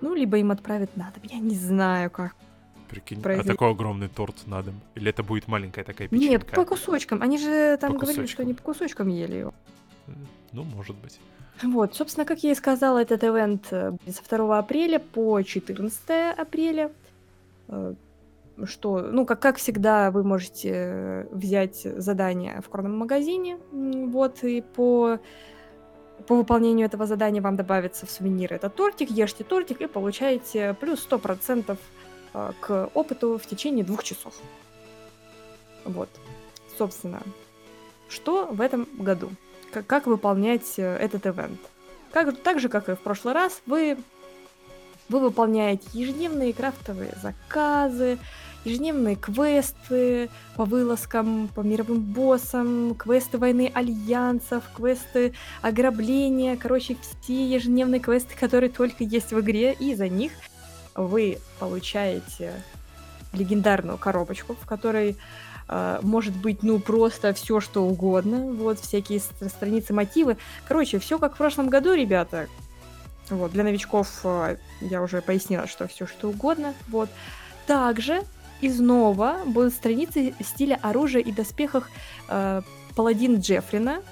[0.00, 1.22] Ну, либо им отправят на дом.
[1.24, 2.34] Я не знаю, как.
[2.88, 3.50] Прикинь, а произойдет.
[3.50, 4.80] а такой огромный торт на дом?
[4.94, 6.30] Или это будет маленькая такая печенька?
[6.30, 7.22] Нет, по кусочкам.
[7.22, 8.28] Они же там по говорили, кусочкам.
[8.28, 9.54] что они по кусочкам ели его.
[10.52, 11.18] Ну, может быть.
[11.62, 16.90] Вот, собственно, как я и сказала, этот ивент э, со 2 апреля по 14 апреля.
[17.68, 17.94] Э,
[18.64, 25.18] что, ну, как, как всегда, вы можете взять задание в кроном магазине, вот, и по
[26.26, 31.06] по выполнению этого задания вам добавится в сувениры этот тортик, ешьте тортик и получаете плюс
[31.08, 31.76] 100%
[32.34, 34.34] а, к опыту в течение двух часов.
[35.84, 36.08] Вот.
[36.78, 37.22] Собственно,
[38.08, 39.30] что в этом году?
[39.72, 41.60] Как, как выполнять э, этот ивент?
[42.12, 43.96] Как, так же, как и в прошлый раз, вы,
[45.08, 48.18] вы выполняете ежедневные крафтовые заказы,
[48.64, 58.00] ежедневные квесты по вылазкам, по мировым боссам, квесты войны альянсов, квесты ограбления, короче, все ежедневные
[58.00, 60.32] квесты, которые только есть в игре, и за них
[60.94, 62.52] вы получаете
[63.32, 65.16] легендарную коробочку, в которой
[65.68, 70.36] э, может быть, ну, просто все что угодно, вот, всякие страницы, мотивы.
[70.68, 72.46] Короче, все как в прошлом году, ребята.
[73.30, 77.08] Вот, для новичков э, я уже пояснила, что все что угодно, вот.
[77.66, 78.22] Также
[78.62, 81.90] из нового будут страницы стиля оружия и доспехах
[82.28, 82.62] э,
[82.94, 84.02] Паладин Джеффрина.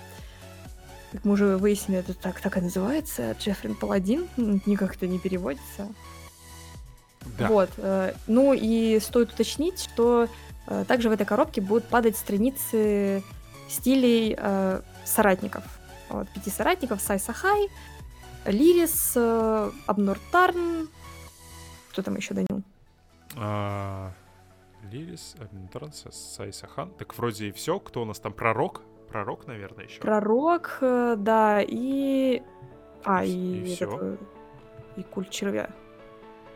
[1.12, 3.34] Как мы уже выяснили, это так, так и называется.
[3.38, 4.28] Джеффрин Паладин.
[4.36, 5.88] Никак это не переводится.
[7.38, 7.48] Да.
[7.48, 7.70] Вот.
[7.78, 10.28] Э, ну и стоит уточнить, что
[10.66, 13.22] э, также в этой коробке будут падать страницы
[13.68, 15.62] стилей э, соратников.
[16.08, 17.00] Вот, пяти соратников.
[17.00, 17.68] Сай Сахай,
[18.44, 20.88] Лирис, э, Абнортарн.
[21.90, 22.62] Кто там еще, Данил?
[23.36, 24.12] А,
[24.90, 25.36] Лирис,
[25.72, 26.90] Транс, Сайсахан.
[26.98, 27.78] Так вроде и все.
[27.78, 28.32] Кто у нас там?
[28.32, 28.82] Пророк?
[29.08, 30.00] Пророк, наверное, еще.
[30.00, 32.42] Пророк, э, да, и...
[33.04, 33.30] А, и...
[33.30, 34.02] И, этот...
[34.02, 34.16] Э,
[34.96, 35.70] и культ червя.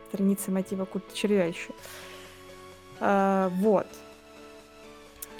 [0.07, 1.71] Страницы мотива культа червя еще.
[2.99, 3.87] А, вот.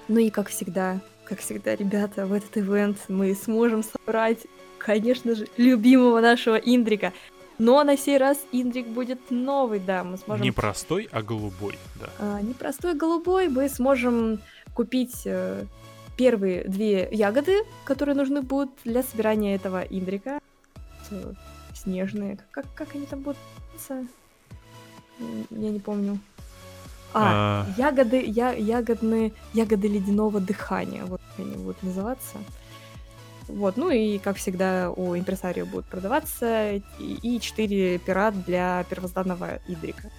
[0.08, 4.46] Ну и как всегда, как всегда, ребята, в этот ивент мы сможем собрать,
[4.78, 7.14] конечно же, любимого нашего Индрика.
[7.58, 10.44] Но на сей раз Индрик будет новый, да, мы сможем...
[10.44, 12.10] Не простой, а голубой, да.
[12.20, 14.40] А, не простой, а голубой, мы сможем
[14.74, 15.64] купить э,
[16.18, 20.40] первые две ягоды, которые нужны будут для собирания этого Индрика.
[21.74, 23.38] Снежные, как, как они там будут
[25.50, 26.20] Я не помню.
[27.14, 27.82] А, а...
[27.82, 32.38] ягоды, я, ягодные, ягоды ледяного дыхания, вот они будут называться.
[33.48, 40.10] Вот, ну и, как всегда, у импресарио будут продаваться и 4 пират для первозданного Идрика.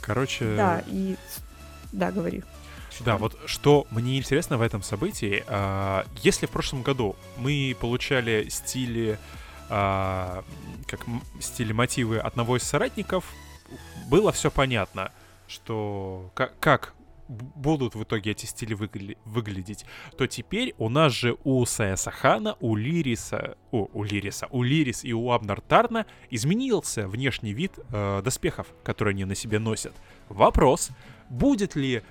[0.00, 0.54] Короче...
[0.56, 1.16] Да, и...
[1.92, 2.42] Да, говори.
[3.00, 8.48] Да, вот что мне интересно в этом событии, а, если в прошлом году мы получали
[8.48, 9.18] стили,
[9.68, 10.44] а,
[10.86, 11.00] как
[11.40, 13.24] стили мотивы одного из соратников,
[14.08, 15.10] было все понятно,
[15.48, 16.94] что как, как
[17.28, 19.84] будут в итоге эти стили выгля- выглядеть,
[20.16, 25.12] то теперь у нас же у Саясахана, у Лириса, о, у Лириса, у Лирис и
[25.12, 29.94] у Абнартарна изменился внешний вид э, доспехов, которые они на себе носят.
[30.28, 30.90] Вопрос,
[31.28, 32.02] будет ли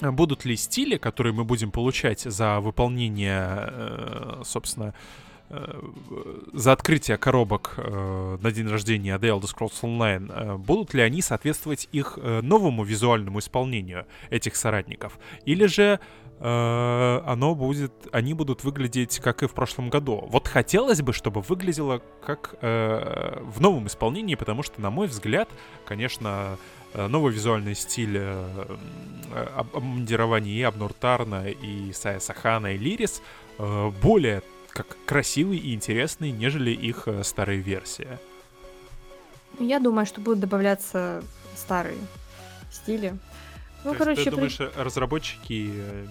[0.00, 5.27] будут ли стили, которые мы будем получать за выполнение, э, собственно, Э,
[6.52, 11.22] за открытие коробок э, на день рождения The Elder Scrolls Online, э, будут ли они
[11.22, 15.18] соответствовать их э, новому визуальному исполнению этих соратников?
[15.46, 16.00] Или же
[16.38, 20.26] э, оно будет, они будут выглядеть как и в прошлом году?
[20.28, 25.48] Вот хотелось бы, чтобы выглядело как э, в новом исполнении, потому что, на мой взгляд,
[25.86, 26.58] конечно,
[26.92, 28.76] э, новый визуальный стиль э,
[29.56, 33.22] обмундирования и Абнуртарна, и Сая Сахана, и Лирис
[33.58, 34.42] э, более
[34.72, 38.08] как красивый и интересный, нежели их э, старые версии.
[39.58, 41.22] Я думаю, что будут добавляться
[41.56, 41.98] старые
[42.70, 43.16] стили.
[43.84, 44.70] Ну, То короче, ты думаешь, при...
[44.76, 46.06] разработчики э,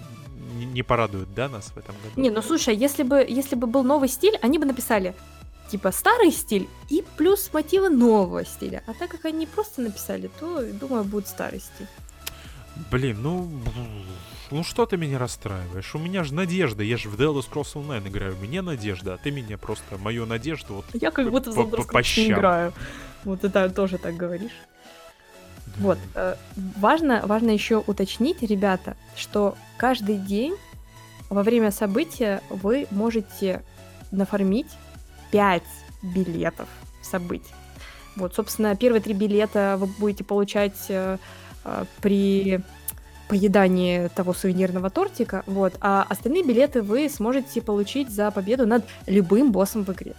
[0.55, 2.20] не, не порадуют, да, нас в этом году?
[2.20, 5.16] Не, ну слушай, если бы, если бы был новый стиль, они бы написали
[5.70, 8.84] типа старый стиль и плюс мотивы нового стиля.
[8.88, 11.88] А так как они просто написали, то, думаю, будет старый стиль.
[12.91, 13.49] Блин, ну
[14.49, 15.93] ну что ты меня расстраиваешь?
[15.93, 19.15] У меня же надежда, я же в The Elder Scrolls Online играю, у меня надежда,
[19.15, 22.32] а ты меня просто, мою надежду вот Я как будто в The Elder Scrolls не
[22.32, 22.73] играю.
[23.25, 24.53] Вот это тоже так говоришь.
[25.78, 25.97] Вот.
[26.15, 30.55] Э, важно, важно еще уточнить, ребята, что каждый день
[31.30, 33.63] во время события вы можете
[34.11, 34.69] нафармить
[35.32, 35.63] 5
[36.01, 36.69] билетов
[37.01, 37.53] в событии.
[38.15, 41.17] Вот, собственно, первые три билета вы будете получать э,
[42.01, 42.61] при
[43.28, 49.51] поедании того сувенирного тортика, вот, а остальные билеты вы сможете получить за победу над любым
[49.51, 50.15] боссом в игре.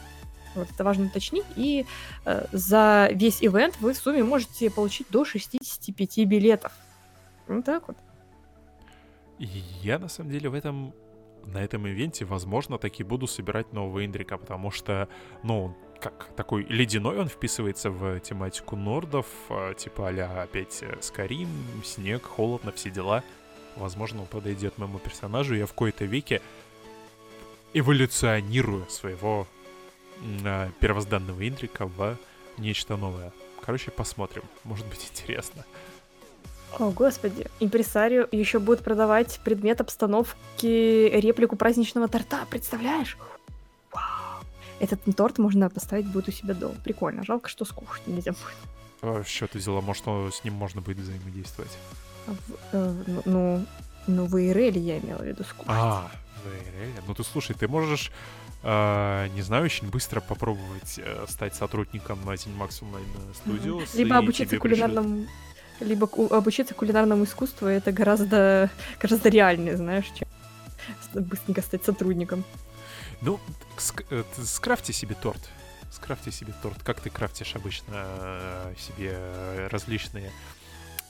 [0.55, 1.45] Вот, это важно уточнить.
[1.57, 1.87] И
[2.25, 6.73] э, за весь ивент вы в сумме можете получить до 65 билетов.
[7.47, 7.97] Вот так вот.
[9.39, 10.93] Я, на самом деле, в этом
[11.45, 15.09] на этом ивенте, возможно, таки буду собирать нового Индрика, потому что,
[15.43, 21.49] ну, как такой ледяной он вписывается в тематику нордов, а, типа а опять э, Скарим,
[21.85, 23.23] снег, холодно, все дела.
[23.77, 26.41] Возможно, он подойдет моему персонажу, я в кои-то веке
[27.75, 29.47] эволюционирую своего
[30.45, 32.17] э, первозданного Индрика в
[32.57, 33.33] нечто новое.
[33.65, 34.43] Короче, посмотрим.
[34.65, 35.65] Может быть интересно.
[36.79, 37.47] О, господи.
[37.61, 43.17] Импресарио еще будет продавать предмет обстановки, реплику праздничного торта, представляешь?
[44.81, 46.75] Этот торт можно поставить будет у себя дома.
[46.85, 47.25] Прикольно.
[47.25, 48.57] Жалко, что скушать нельзя будет.
[49.03, 49.81] А, чего ты взяла?
[49.81, 50.05] Может,
[50.35, 51.77] с ним можно будет взаимодействовать?
[52.27, 52.37] А в,
[52.73, 53.67] э, ну, ну,
[54.07, 55.69] ну, в IRL я имела в виду скушать.
[55.69, 56.11] А,
[56.45, 57.03] в IRL?
[57.07, 58.13] Ну ты слушай, ты можешь
[58.61, 63.83] Uh, не знаю, очень быстро попробовать uh, стать сотрудником Cinemax Online Studios.
[63.85, 63.97] Mm-hmm.
[63.99, 65.27] Либо обучиться кулинарному...
[65.79, 65.89] Пришлют...
[65.89, 68.69] Либо обучиться кулинарному искусству, это гораздо,
[69.01, 70.27] гораздо реальнее, знаешь, чем
[71.15, 72.45] быстренько стать сотрудником.
[73.23, 73.41] Ну,
[74.11, 75.41] э, скрафьте себе торт.
[75.91, 76.83] Скрафьте себе торт.
[76.83, 80.31] Как ты крафтишь обычно э, себе различные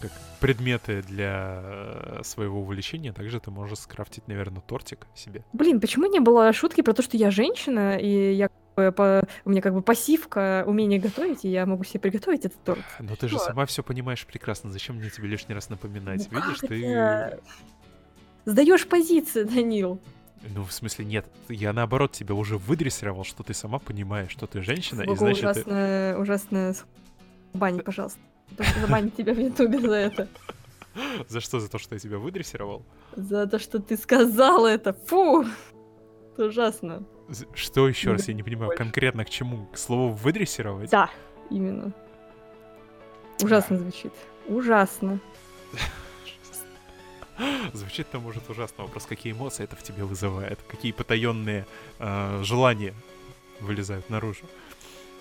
[0.00, 5.42] как предметы для э, своего увлечения, также ты можешь скрафтить, наверное, тортик себе.
[5.52, 9.61] Блин, почему не было шутки про то, что я женщина, и я по, у меня
[9.61, 12.84] как бы пассивка умение готовить, и я могу себе приготовить этот торт.
[13.00, 14.70] Но ты же сама все понимаешь прекрасно.
[14.70, 16.28] Зачем мне тебе лишний раз напоминать?
[16.30, 17.40] Ну, Видишь, ты...
[18.44, 20.00] Сдаешь позиции, Данил.
[20.55, 21.26] Ну, в смысле, нет.
[21.49, 25.45] Я наоборот тебя уже выдрессировал, что ты сама понимаешь, что ты женщина, Богу, и значит...
[25.45, 26.18] Ужасно, ты...
[26.18, 26.74] ужасно...
[27.55, 28.20] Бани, пожалуйста.
[28.80, 30.28] Забанить тебя в Ютубе за это.
[31.28, 31.61] За что?
[31.61, 32.84] За то, что я тебя выдрессировал?
[33.14, 34.93] За то, что ты сказал это.
[34.93, 35.45] Фу!
[36.32, 37.05] Это ужасно.
[37.55, 38.26] Что еще раз?
[38.28, 39.66] Я не понимаю, конкретно к чему?
[39.66, 40.91] К слову выдрессировать?
[40.91, 41.11] Да,
[41.51, 41.93] именно.
[43.43, 44.12] Ужасно звучит.
[44.47, 45.20] Ужасно.
[47.72, 48.84] Звучит-то может ужасно.
[48.84, 50.59] Вопрос, какие эмоции это в тебе вызывает?
[50.68, 51.66] Какие потаенные
[51.99, 52.95] э, желания
[53.61, 54.45] вылезают наружу?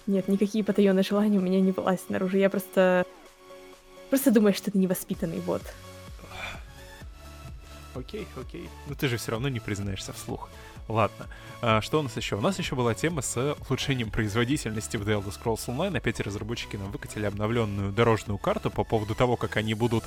[0.08, 2.38] Нет, никакие потаенные желания у меня не вылазят наружу.
[2.38, 3.06] Я просто...
[4.10, 5.62] Просто думаю, что ты невоспитанный, вот.
[7.94, 8.70] Окей, окей.
[8.88, 10.50] Но ты же все равно не признаешься вслух.
[10.88, 11.28] Ладно.
[11.60, 12.36] А, что у нас еще?
[12.36, 15.98] У нас еще была тема с улучшением производительности в The Elder Scrolls Online.
[15.98, 20.06] Опять разработчики нам выкатили обновленную дорожную карту по поводу того, как они будут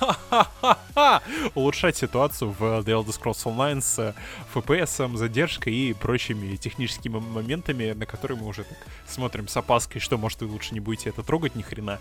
[1.54, 4.14] улучшать ситуацию в The Elder Scrolls Online с
[4.54, 10.18] FPS, задержкой и прочими техническими моментами, на которые мы уже так смотрим с опаской, что,
[10.18, 11.98] может, вы лучше не будете это трогать ни хрена.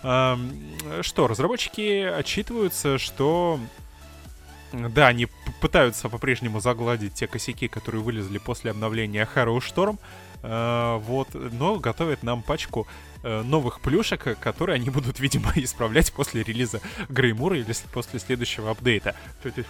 [0.00, 3.58] Что, разработчики отчитываются, что
[4.90, 5.28] да, они
[5.60, 9.98] пытаются по-прежнему загладить те косяки, которые вылезли после обновления Harrow Storm.
[10.42, 12.86] Э, вот, но готовят нам пачку
[13.22, 19.14] э, новых плюшек, которые они будут, видимо, исправлять после релиза Греймура или после следующего апдейта.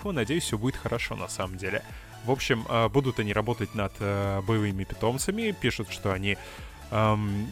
[0.03, 1.83] Фу, надеюсь, все будет хорошо на самом деле.
[2.25, 6.39] В общем, э, будут они работать над э, боевыми питомцами, пишут, что они
[6.91, 7.49] эм,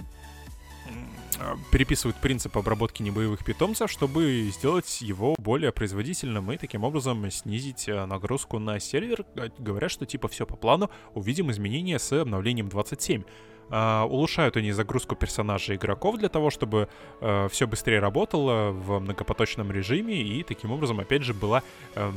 [1.71, 8.05] переписывают принцип обработки небоевых питомцев, чтобы сделать его более производительным и таким образом снизить э,
[8.07, 9.25] нагрузку на сервер.
[9.37, 13.23] А, говорят, что типа все по плану, увидим изменения с обновлением 27.
[13.71, 16.89] Uh, улучшают они загрузку персонажей игроков для того, чтобы
[17.21, 21.63] uh, все быстрее работало в многопоточном режиме и таким образом, опять же, была
[21.95, 22.13] um,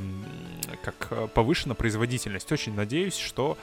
[0.81, 2.51] как э, повышена производительность.
[2.51, 3.57] Очень надеюсь, что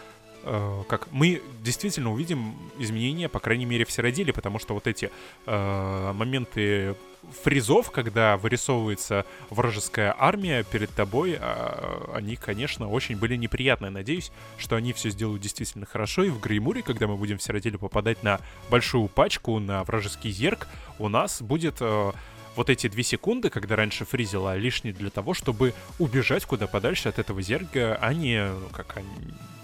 [0.44, 5.10] э, как мы действительно увидим изменения, по крайней мере, в Сиродиле, потому что вот эти
[5.46, 6.96] э, моменты
[7.42, 13.90] фризов, когда вырисовывается вражеская армия перед тобой, э, они, конечно, очень были неприятные.
[13.90, 17.78] Надеюсь, что они все сделают действительно хорошо, и в Греймуре, когда мы будем в Сиродиле
[17.78, 18.40] попадать на
[18.70, 20.66] большую пачку, на вражеский зерк,
[20.98, 21.76] у нас будет...
[21.80, 22.12] Э,
[22.56, 27.18] вот эти две секунды, когда раньше фризила, лишние для того, чтобы убежать куда подальше от
[27.18, 28.98] этого зерга, а не, как,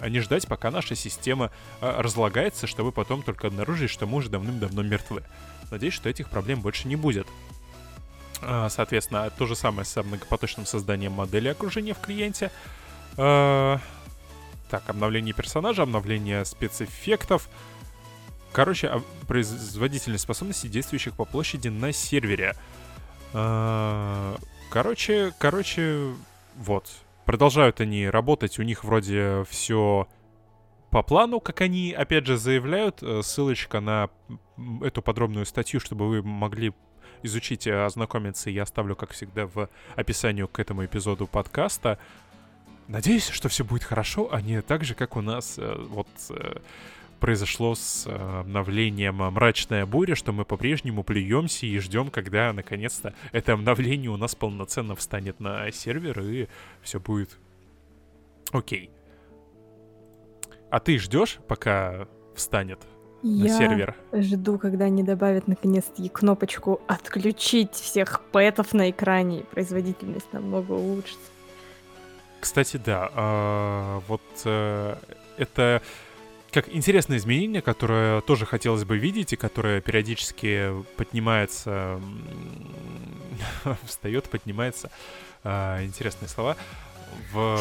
[0.01, 4.31] а не ждать, пока наша система а, разлагается, чтобы потом только обнаружить, что мы уже
[4.31, 5.23] давным-давно мертвы.
[5.71, 7.27] Надеюсь, что этих проблем больше не будет.
[8.41, 12.51] А, соответственно, то же самое с многопоточным созданием модели окружения в клиенте.
[13.17, 13.81] А,
[14.71, 17.49] так, обновление персонажа, обновление спецэффектов.
[18.53, 22.55] Короче, производительность способностей, действующих по площади на сервере.
[24.71, 26.15] Короче, короче,
[26.57, 26.91] вот.
[27.25, 30.09] Продолжают они работать, у них вроде все
[30.91, 33.03] по плану, как они, опять же, заявляют.
[33.03, 34.09] Э, ссылочка на
[34.83, 36.73] эту подробную статью, чтобы вы могли
[37.23, 41.99] изучить и ознакомиться, я оставлю, как всегда, в описании к этому эпизоду подкаста.
[42.87, 46.61] Надеюсь, что все будет хорошо, а не так же, как у нас э, вот э,
[47.19, 53.53] произошло с э, обновлением «Мрачная буря», что мы по-прежнему плюемся и ждем, когда наконец-то это
[53.53, 56.49] обновление у нас полноценно встанет на сервер и
[56.83, 57.39] все будет
[58.53, 58.91] окей.
[60.71, 62.81] А ты ждешь, пока встанет
[63.23, 63.97] на Я сервер?
[64.13, 71.31] жду, когда они добавят наконец-таки кнопочку «Отключить всех пэтов на экране», и производительность намного улучшится.
[72.41, 74.97] Кстати, да, э, вот э,
[75.39, 75.83] это
[76.63, 82.01] как интересное изменение, которое тоже хотелось бы видеть и которое периодически поднимается
[83.85, 84.91] встает, поднимается.
[85.45, 86.57] Э, интересные слова
[87.33, 87.59] в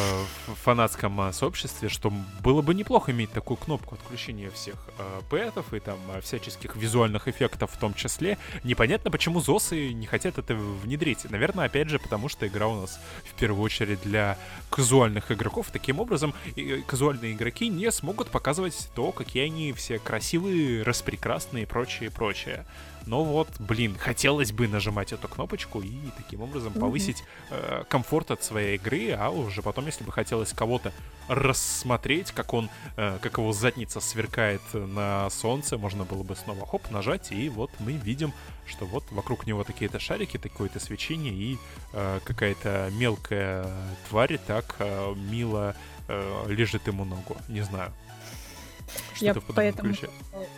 [0.64, 5.80] фанатском а, сообществе, что было бы неплохо иметь такую кнопку отключения всех э, пэтов и
[5.80, 8.38] там а, всяческих визуальных эффектов в том числе.
[8.64, 11.30] Непонятно, почему ЗОСы не хотят это внедрить.
[11.30, 14.38] Наверное, опять же, потому что игра у нас в первую очередь для
[14.70, 15.68] казуальных игроков.
[15.72, 16.34] Таким образом,
[16.88, 22.66] казуальные игроки не смогут показывать то, какие они все красивые, распрекрасные и прочее, прочее.
[23.08, 28.44] Но вот, блин, хотелось бы нажимать эту кнопочку и таким образом повысить э, комфорт от
[28.44, 30.92] своей игры, а уже потом, если бы хотелось кого-то
[31.30, 36.92] рассмотреть, как он, э, как его задница сверкает на солнце, можно было бы снова хоп,
[36.92, 38.34] нажать, и вот мы видим,
[38.66, 41.58] что вот вокруг него такие-то шарики, такое-то свечение, и
[41.94, 43.68] э, какая-то мелкая
[44.10, 45.76] тварь так э, мило
[46.10, 47.38] э, лежит ему ногу.
[47.48, 47.94] Не знаю.
[49.20, 50.10] Я поэтому ключе.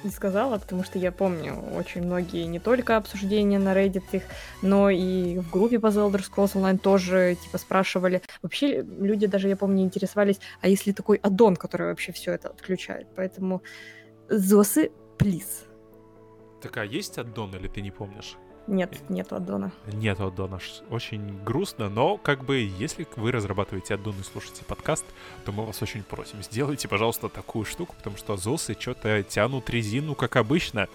[0.03, 4.23] и сказала, потому что я помню очень многие не только обсуждения на Reddit их,
[4.61, 8.21] но и в группе по The Elder Scrolls Online тоже типа спрашивали.
[8.41, 13.07] Вообще люди даже, я помню, интересовались, а если такой аддон, который вообще все это отключает?
[13.15, 13.61] Поэтому
[14.29, 15.65] ЗОСы, плиз.
[16.61, 18.37] Так, а есть аддон или ты не помнишь?
[18.69, 19.71] Нет, нет аддона.
[19.91, 20.59] Нет аддона.
[20.91, 25.05] Очень грустно, но как бы если вы разрабатываете аддон и слушаете подкаст,
[25.43, 30.13] то мы вас очень просим, сделайте, пожалуйста, такую штуку, потому что ЗОСы что-то тянут резину,
[30.13, 30.87] как обычно.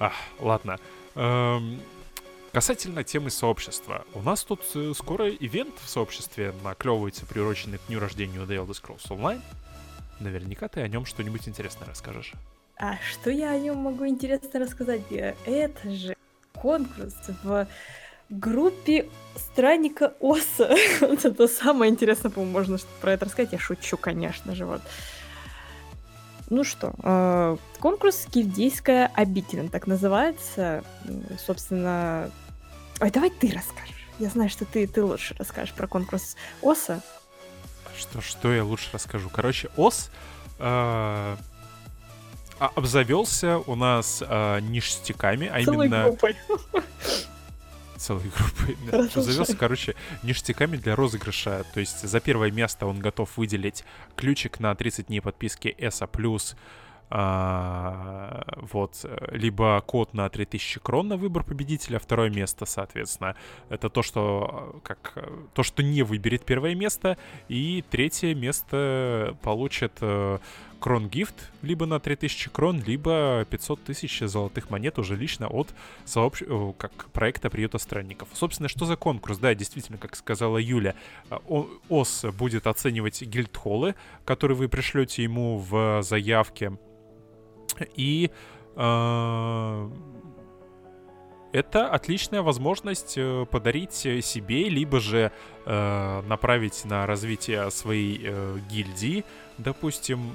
[0.00, 0.80] Ах, ладно.
[1.14, 1.80] Эм,
[2.52, 4.04] касательно темы сообщества.
[4.12, 8.70] У нас тут э, скоро ивент в сообществе наклевывается, приуроченный к дню рождения The Elder
[8.70, 9.40] Scrolls Online.
[10.18, 12.32] Наверняка ты о нем что-нибудь интересное расскажешь.
[12.76, 15.02] А что я о нем могу интересно рассказать?
[15.12, 16.16] Это же
[16.54, 17.66] конкурс в
[18.30, 20.74] группе странника Оса.
[21.00, 23.52] вот это самое интересное, по-моему, можно про это рассказать.
[23.52, 24.80] Я шучу, конечно же, вот.
[26.50, 30.84] Ну что, э, конкурс «Кильдейская обитель», так называется.
[31.38, 32.30] Собственно...
[33.00, 34.06] Ой, давай ты расскажешь.
[34.18, 37.02] Я знаю, что ты, ты лучше расскажешь про конкурс ОСа.
[37.98, 39.30] Что, что я лучше расскажу?
[39.30, 40.10] Короче, ОС
[40.58, 41.36] э,
[42.58, 46.04] обзавелся у нас а, ништяками, а Целой именно...
[46.04, 46.36] Группой.
[47.96, 48.76] Целой группой.
[49.14, 51.64] Обзавелся, короче, ништяками для розыгрыша.
[51.72, 53.84] То есть за первое место он готов выделить
[54.16, 56.08] ключик на 30 дней подписки ESA+,
[57.10, 63.36] а, вот, либо код на 3000 крон на выбор победителя, второе место, соответственно,
[63.68, 65.16] это то, что как
[65.52, 67.16] то, что не выберет первое место,
[67.48, 70.38] и третье место получит э,
[70.84, 75.74] крон гифт, либо на 3000 крон, либо 500 тысяч золотых монет уже лично от
[76.04, 76.42] сообщ...
[76.76, 78.28] как проекта приюта странников.
[78.34, 79.38] Собственно, что за конкурс?
[79.38, 80.94] Да, действительно, как сказала Юля,
[81.30, 81.40] а,
[81.88, 83.94] ОС будет оценивать гильдхоллы,
[84.26, 86.76] которые вы пришлете ему в заявке.
[87.96, 88.30] И
[88.76, 89.90] э,
[91.52, 95.32] это отличная возможность э, подарить себе, либо же
[95.64, 99.24] э, направить на развитие своей э, гильдии,
[99.56, 100.34] допустим,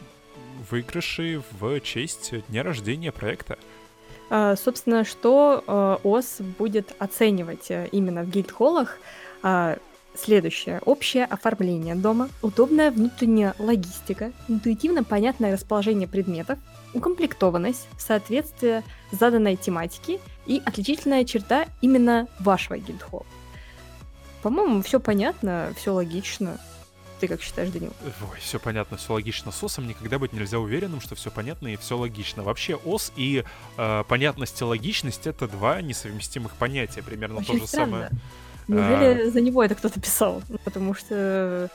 [0.70, 3.58] выигрыши в честь дня рождения проекта.
[4.30, 8.98] А, собственно, что а, ОС будет оценивать э, именно в гильдхоллах?
[9.42, 9.78] А,
[10.16, 10.82] следующее.
[10.86, 16.60] Общее оформление дома, удобная внутренняя логистика, интуитивно понятное расположение предметов,
[16.94, 23.26] укомплектованность, соответствие заданной тематике и отличительная черта именно вашего гильдхолла.
[24.42, 26.60] По-моему, все понятно, все логично.
[27.20, 27.94] Ты как считаешь, Данил?
[28.04, 29.52] Ой, все понятно, все логично.
[29.52, 32.44] С ОСом никогда быть нельзя уверенным, что все понятно и все логично.
[32.44, 33.44] Вообще ОС и
[33.78, 37.04] э, понятность и логичность это два несовместимых понятия.
[37.04, 37.92] Примерно Очень то же странно.
[37.92, 38.12] самое.
[38.68, 39.32] Неужели а...
[39.32, 40.42] за него это кто-то писал?
[40.48, 41.70] Ну, потому что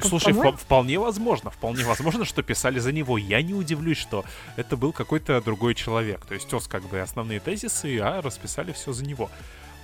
[0.00, 3.18] Слушай, вп- вполне возможно, вполне возможно, что писали за него.
[3.18, 4.24] Я не удивлюсь, что
[4.56, 6.26] это был какой-то другой человек.
[6.26, 9.30] То есть ОС как бы основные тезисы, а расписали все за него.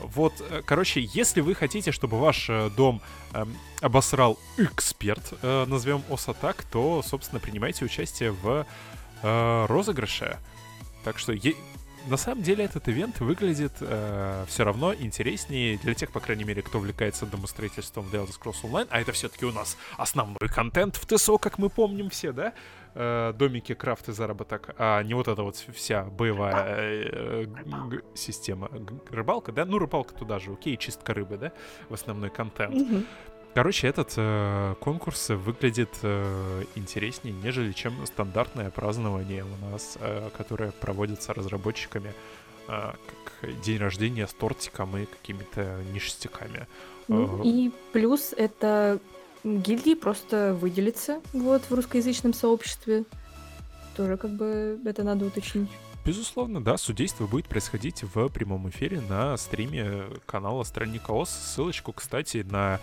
[0.01, 3.01] Вот, э, короче, если вы хотите, чтобы ваш э, дом
[3.33, 3.45] э,
[3.81, 8.67] обосрал эксперт, э, назовем ОСА так, то, собственно, принимайте участие в
[9.23, 10.39] э, розыгрыше.
[11.05, 11.33] Так что
[12.09, 16.63] на самом деле этот ивент выглядит э, все равно интереснее для тех, по крайней мере,
[16.63, 20.97] кто увлекается домостроительством в The Elder Scrolls Online, а это все-таки у нас основной контент
[20.97, 22.53] в ТСО, как мы помним все, да?
[22.95, 28.69] Э, домики, крафт и заработок, а не вот эта вот вся боевая э, э, система.
[29.11, 29.65] Рыбалка, да?
[29.65, 31.53] Ну, рыбалка туда же, окей, чистка рыбы, да?
[31.89, 32.75] В основной контент.
[32.75, 33.07] Mm-hmm.
[33.55, 40.71] Короче, этот э, конкурс выглядит э, интереснее, нежели чем стандартное празднование у нас, э, которое
[40.71, 42.13] проводится разработчиками
[42.69, 42.93] э,
[43.41, 46.69] как день рождения с тортиком и какими-то ништяками.
[47.09, 49.01] Ну, э, и плюс это
[49.43, 53.05] гильдии просто выделиться вот в русскоязычном сообществе.
[53.97, 55.71] Тоже как бы это надо уточнить.
[56.05, 61.31] безусловно, да, судейство будет происходить в прямом эфире на стриме канала Странника ОС.
[61.31, 62.79] Ссылочку, кстати, на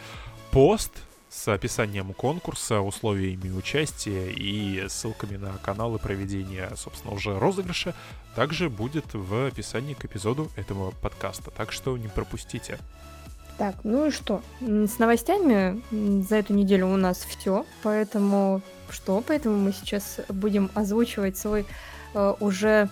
[0.55, 0.91] пост
[1.29, 7.93] с описанием конкурса, условиями участия и ссылками на каналы проведения, собственно, уже розыгрыша,
[8.37, 11.51] также будет в описании к эпизоду этого подкаста.
[11.51, 12.79] Так что не пропустите.
[13.57, 14.41] Так, ну и что?
[14.61, 15.81] С новостями
[16.21, 19.21] за эту неделю у нас все, поэтому что?
[19.27, 21.65] Поэтому мы сейчас будем озвучивать свой
[22.13, 22.89] э, уже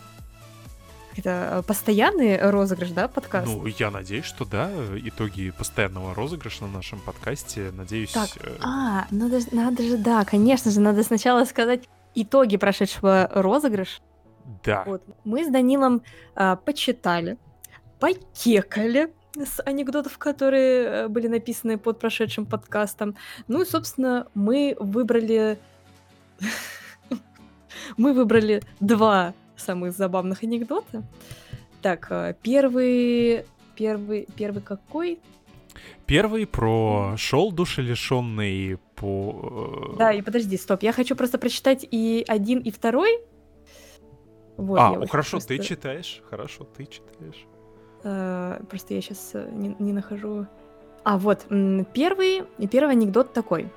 [1.18, 3.48] это э, постоянный розыгрыш, да, подкаст?
[3.48, 4.70] Ну, я надеюсь, что да.
[4.96, 8.12] Итоги постоянного розыгрыша на нашем подкасте, надеюсь...
[8.12, 8.58] Так, э...
[8.62, 11.84] а, надо, надо же, да, конечно же, надо сначала сказать
[12.16, 14.02] итоги прошедшего розыгрыша.
[14.64, 14.84] Да.
[14.86, 15.04] Вот.
[15.24, 16.02] Мы с Данилом
[16.36, 17.38] э, почитали,
[18.00, 23.16] покекали с анекдотов, которые э, были написаны под прошедшим подкастом.
[23.48, 25.58] Ну и, собственно, мы выбрали...
[27.98, 31.04] мы выбрали два самых забавных анекдота.
[31.82, 33.46] Так, э, первый...
[33.76, 34.28] Первый...
[34.36, 35.20] Первый какой?
[36.06, 39.92] Первый про шел душелишенный по...
[39.94, 40.84] Э, да, и подожди, стоп.
[40.84, 43.20] Я хочу просто прочитать и один, и второй.
[44.58, 45.50] Вот, а, ну, хорошо, просто...
[45.50, 46.22] ты читаешь.
[46.30, 47.46] Хорошо, ты читаешь.
[48.04, 50.46] Uh, просто я сейчас не, не нахожу.
[51.04, 51.46] А, вот,
[51.94, 53.72] первый, первый анекдот такой.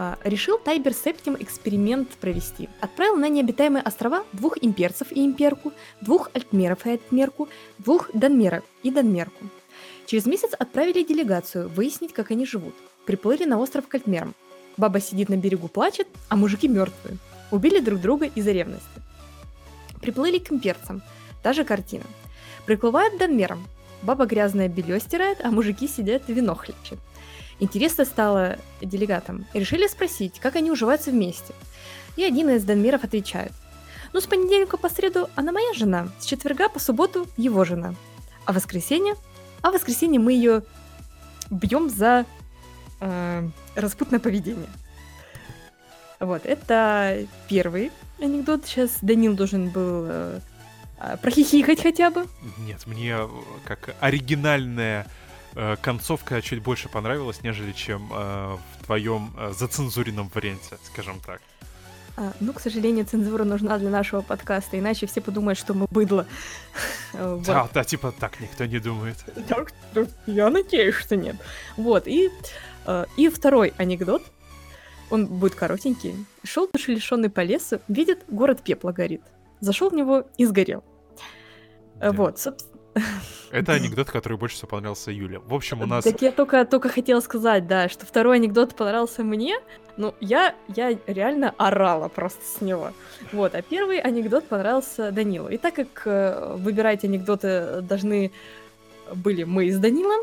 [0.00, 2.68] А, решил Тайбер Септим эксперимент провести.
[2.80, 8.92] Отправил на необитаемые острова двух имперцев и имперку, двух альтмеров и альтмерку, двух данмеров и
[8.92, 9.46] данмерку.
[10.06, 12.76] Через месяц отправили делегацию выяснить, как они живут.
[13.06, 14.36] Приплыли на остров к альтмерам.
[14.76, 17.18] Баба сидит на берегу, плачет, а мужики мертвые.
[17.50, 19.02] Убили друг друга из-за ревности.
[20.00, 21.02] Приплыли к имперцам.
[21.42, 22.04] Та же картина.
[22.66, 23.66] Приплывают данмерам.
[24.02, 27.00] Баба грязное белье стирает, а мужики сидят вино хлебчат.
[27.60, 29.46] Интересно стало делегатам.
[29.52, 31.54] И решили спросить, как они уживаются вместе.
[32.16, 33.52] И один из данмиров отвечает.
[34.12, 37.94] Ну, с понедельника по среду она моя жена, с четверга по субботу его жена.
[38.44, 39.14] А воскресенье?
[39.60, 40.62] А воскресенье мы ее
[41.50, 42.24] бьем за
[43.00, 44.68] э, распутное поведение.
[46.20, 48.66] Вот, это первый анекдот.
[48.66, 50.40] Сейчас Данил должен был э,
[51.00, 52.26] э прохихикать хотя бы.
[52.58, 53.28] Нет, мне э,
[53.64, 55.06] как оригинальная
[55.54, 61.40] Э, концовка чуть больше понравилась, нежели чем э, в твоем э, зацензуренном варианте, скажем так.
[62.16, 66.26] А, ну, к сожалению, цензура нужна для нашего подкаста, иначе все подумают, что мы быдло.
[67.12, 67.42] вот.
[67.44, 69.16] Да, да, типа так никто не думает.
[69.46, 69.72] Так,
[70.26, 71.36] я надеюсь, что нет.
[71.76, 72.28] Вот, и,
[72.86, 74.22] э, и второй анекдот,
[75.10, 76.26] он будет коротенький.
[76.42, 79.22] Шел душелишенный по лесу, видит, город пепла горит.
[79.60, 80.82] Зашел в него и сгорел.
[81.96, 82.12] Да.
[82.12, 82.77] Вот, собственно,
[83.50, 85.40] это анекдот, который больше всего понравился Юле.
[85.40, 86.04] В общем, у нас...
[86.04, 89.58] Так я только, только хотела сказать, да, что второй анекдот понравился мне,
[89.96, 92.92] ну, я, я реально орала просто с него.
[93.32, 95.48] Вот, а первый анекдот понравился Данилу.
[95.48, 98.30] И так как э, выбирать анекдоты должны
[99.14, 100.20] были мы с Данилом,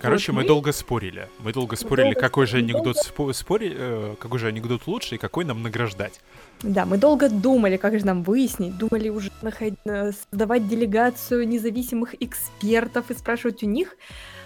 [0.00, 1.28] Короче, вот мы, мы долго спорили.
[1.40, 3.32] Мы долго спорили, долго, какой же анекдот долго...
[3.34, 6.20] спори, э, какой же анекдот лучше и какой нам награждать.
[6.62, 12.14] Да, мы долго думали, как же нам выяснить, думали уже находить, э, создавать делегацию независимых
[12.20, 13.96] экспертов и спрашивать у них.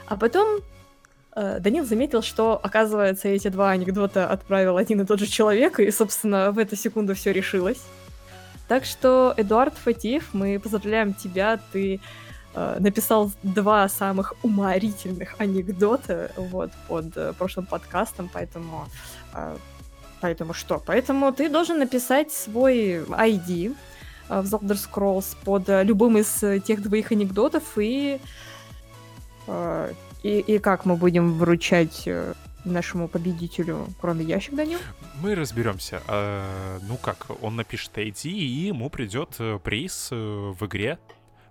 [0.07, 0.59] А потом
[1.37, 5.91] э, Данил заметил, что, оказывается, эти два анекдота отправил один и тот же человек, и,
[5.93, 7.83] собственно, в эту секунду все решилось.
[8.67, 12.01] Так что, Эдуард Фатиев, мы поздравляем тебя, ты
[12.55, 18.87] написал два самых уморительных анекдота вот, под э, прошлым подкастом, поэтому
[19.33, 19.57] э,
[20.25, 20.83] Поэтому что?
[20.87, 23.77] Поэтому ты должен написать свой ID
[24.31, 28.19] э, в The Scrolls под э, любым из э, тех двоих анекдотов и,
[30.23, 32.09] и, и как мы будем вручать
[32.65, 34.79] нашему победителю кроме ящик, Данил?
[35.21, 36.01] Мы разберемся.
[36.09, 40.99] А, ну как, он напишет ID, и ему придет приз в игре.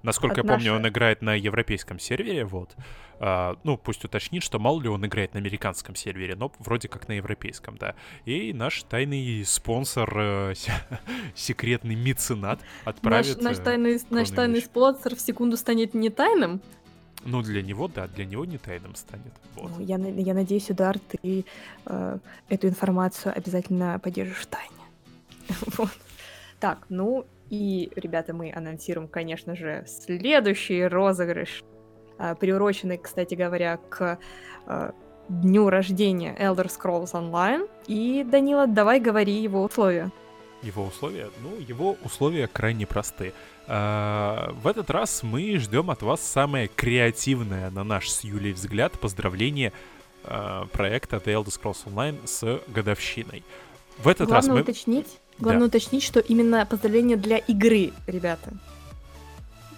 [0.03, 0.79] Насколько От я помню, нашей...
[0.81, 2.75] он играет на европейском сервере, вот.
[3.19, 7.07] А, ну, пусть уточнит, что мало ли он играет на американском сервере, но вроде как
[7.07, 7.95] на европейском, да.
[8.25, 10.53] И наш тайный спонсор, э,
[11.35, 13.37] секретный меценат отправит...
[13.37, 16.59] Наш, наш, э, тайный, наш тайный спонсор в секунду станет не тайным?
[17.23, 19.33] Ну, для него, да, для него не тайным станет.
[19.55, 19.71] Вот.
[19.77, 21.45] Ну, я, я надеюсь, Удар, ты
[21.85, 22.17] э,
[22.49, 24.83] эту информацию обязательно поддержишь в тайне.
[25.77, 25.91] вот.
[26.59, 31.63] Так, ну и, ребята, мы анонсируем, конечно же, следующий розыгрыш
[32.17, 34.19] а, приуроченный, кстати говоря, к
[34.65, 34.93] а,
[35.29, 37.69] дню рождения Elder Scrolls Online.
[37.87, 40.11] И, Данила, давай говори его условия.
[40.61, 41.29] Его условия?
[41.41, 43.33] Ну, его условия крайне просты.
[43.67, 48.99] А, в этот раз мы ждем от вас самое креативное, на наш с Юлей взгляд,
[48.99, 49.73] поздравление
[50.71, 53.43] проекта The Elder Scrolls Online с годовщиной.
[53.97, 54.61] В этот главное раз мы...
[54.61, 55.77] уточнить, главное да.
[55.77, 58.51] уточнить, что именно поздравление для игры, ребята.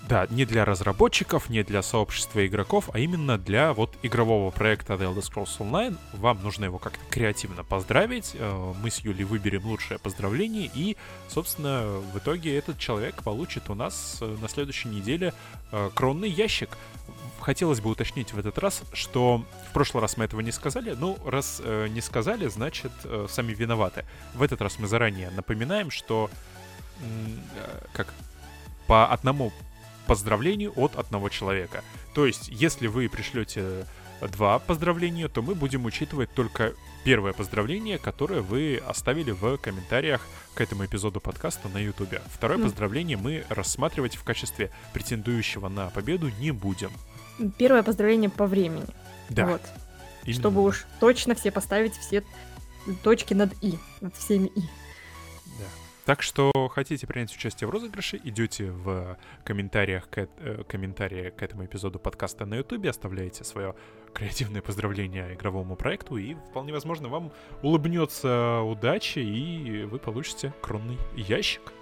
[0.08, 5.12] Да, не для разработчиков, не для сообщества игроков, а именно для вот игрового проекта The
[5.12, 5.98] Elder Scrolls Online.
[6.14, 8.36] Вам нужно его как-то креативно поздравить.
[8.36, 10.96] Э, мы с Юлей выберем лучшее поздравление, и,
[11.28, 15.34] собственно, в итоге этот человек получит у нас э, на следующей неделе
[15.72, 16.70] э, кронный ящик.
[17.40, 20.96] Хотелось бы уточнить в этот раз, что в прошлый раз мы этого не сказали.
[20.98, 22.92] Ну, раз не сказали, значит,
[23.30, 24.06] сами виноваты.
[24.34, 26.30] В этот раз мы заранее напоминаем, что
[27.94, 28.14] как
[28.88, 29.52] по одному
[30.08, 31.84] поздравлений от одного человека.
[32.14, 33.86] То есть, если вы пришлете
[34.22, 36.74] два поздравления, то мы будем учитывать только
[37.04, 40.22] первое поздравление, которое вы оставили в комментариях
[40.54, 42.16] к этому эпизоду подкаста на YouTube.
[42.34, 42.64] Второе mm.
[42.64, 46.92] поздравление мы рассматривать в качестве претендующего на победу не будем.
[47.58, 48.86] Первое поздравление по времени.
[49.30, 49.46] Да.
[49.46, 49.62] Вот.
[50.24, 50.40] Именно.
[50.40, 52.24] Чтобы уж точно все поставить все
[53.04, 54.62] точки над «и», над всеми «и».
[56.06, 61.66] Так что хотите принять участие в розыгрыше, идете в комментариях к, э, комментарии к этому
[61.66, 63.74] эпизоду подкаста на YouTube, оставляете свое
[64.14, 67.32] креативное поздравление игровому проекту, и вполне возможно вам
[67.64, 71.74] улыбнется удача, и вы получите кронный ящик.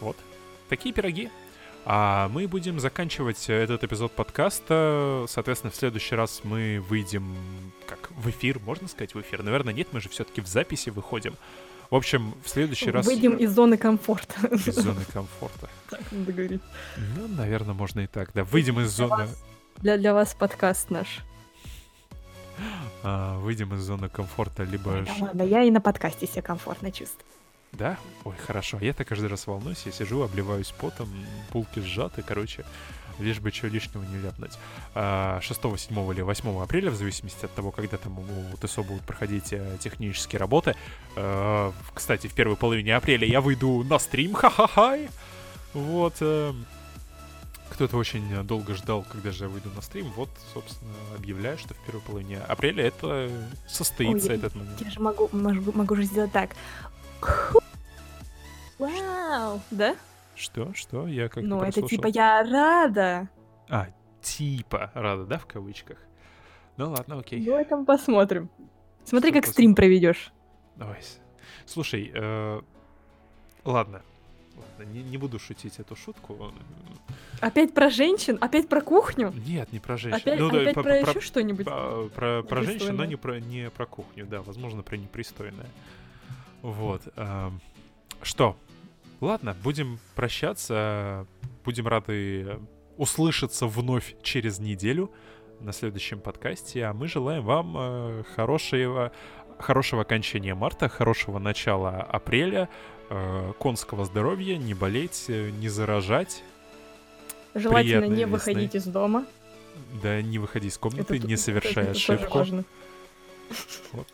[0.00, 0.16] Вот.
[0.70, 1.28] Такие пироги.
[1.90, 5.24] А мы будем заканчивать этот эпизод подкаста.
[5.26, 7.34] Соответственно, в следующий раз мы выйдем
[7.86, 9.42] как в эфир, можно сказать, в эфир.
[9.42, 11.34] Наверное, нет, мы же все-таки в записи выходим.
[11.88, 13.06] В общем, в следующий раз...
[13.06, 14.34] Выйдем из зоны комфорта.
[14.48, 15.70] Из зоны комфорта.
[15.88, 16.60] Так надо говорить.
[17.16, 18.44] Ну, наверное, можно и так, да.
[18.44, 19.26] Выйдем из зоны...
[19.78, 21.20] Для, для вас подкаст наш.
[23.02, 25.06] А, выйдем из зоны комфорта, либо...
[25.06, 27.24] Да, ладно, я и на подкасте себя комфортно чувствую.
[27.72, 27.98] Да?
[28.24, 28.78] Ой, хорошо.
[28.80, 31.08] Я-то каждый раз волнуюсь, я сижу, обливаюсь потом,
[31.50, 32.64] пулки сжаты, короче
[33.18, 34.52] лишь бы чего лишнего не ляпнуть.
[34.52, 34.60] 6,
[34.94, 35.40] а,
[35.76, 39.76] 7 или 8 апреля, в зависимости от того, когда там у ТСО будут проходить э,
[39.80, 40.74] технические работы.
[41.16, 44.98] А, кстати, в первой половине апреля я выйду на стрим, ха-ха-ха!
[45.74, 46.14] Вот.
[46.20, 46.52] Э,
[47.70, 50.10] кто-то очень долго ждал, когда же я выйду на стрим.
[50.16, 53.30] Вот, собственно, объявляю, что в первой половине апреля это
[53.68, 54.80] состоится Ой, этот момент.
[54.80, 56.50] Я же могу, могу, могу же сделать так.
[58.78, 59.60] Вау!
[59.70, 59.96] Да?
[60.34, 60.72] Что?
[60.74, 61.06] Что?
[61.08, 63.28] Я как Ну, это типа я рада.
[63.68, 63.88] А,
[64.22, 65.98] типа рада, да, в кавычках?
[66.76, 67.44] Ну ладно, окей.
[67.44, 68.48] Ну, это мы посмотрим.
[69.04, 70.32] Смотри, как стрим проведешь.
[70.76, 71.00] Давай.
[71.66, 72.60] Слушай, э,
[73.64, 74.02] ладно.
[74.56, 76.52] Ладно, не, не буду шутить эту шутку.
[77.40, 78.38] Опять про женщин?
[78.40, 79.32] Опять про кухню?
[79.46, 80.20] Нет, не про женщин.
[80.20, 81.66] Опять, ну, опять да, про, про еще что-нибудь?
[81.66, 85.66] Про, про, про женщин, но не про, не про кухню, да, возможно, про непристойное.
[86.62, 87.02] Вот.
[87.16, 87.50] Э,
[88.22, 88.56] что?
[89.20, 91.26] Ладно, будем прощаться.
[91.64, 92.58] Будем рады
[92.96, 95.10] услышаться вновь через неделю
[95.60, 96.84] на следующем подкасте.
[96.84, 99.12] А мы желаем вам э, хорошего,
[99.58, 102.68] хорошего окончания марта, хорошего начала апреля,
[103.10, 106.42] э, конского здоровья, не болеть, э, не заражать.
[107.54, 108.26] Желательно не весны.
[108.26, 109.26] выходить из дома.
[110.02, 112.64] Да, не выходи из комнаты, это, не совершая это, это ошибку.
[113.92, 114.08] Вот.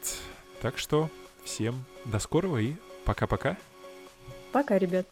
[0.61, 1.11] Так что
[1.45, 2.75] всем до скорого и
[3.05, 3.57] пока-пока.
[4.53, 5.07] Пока, ребят.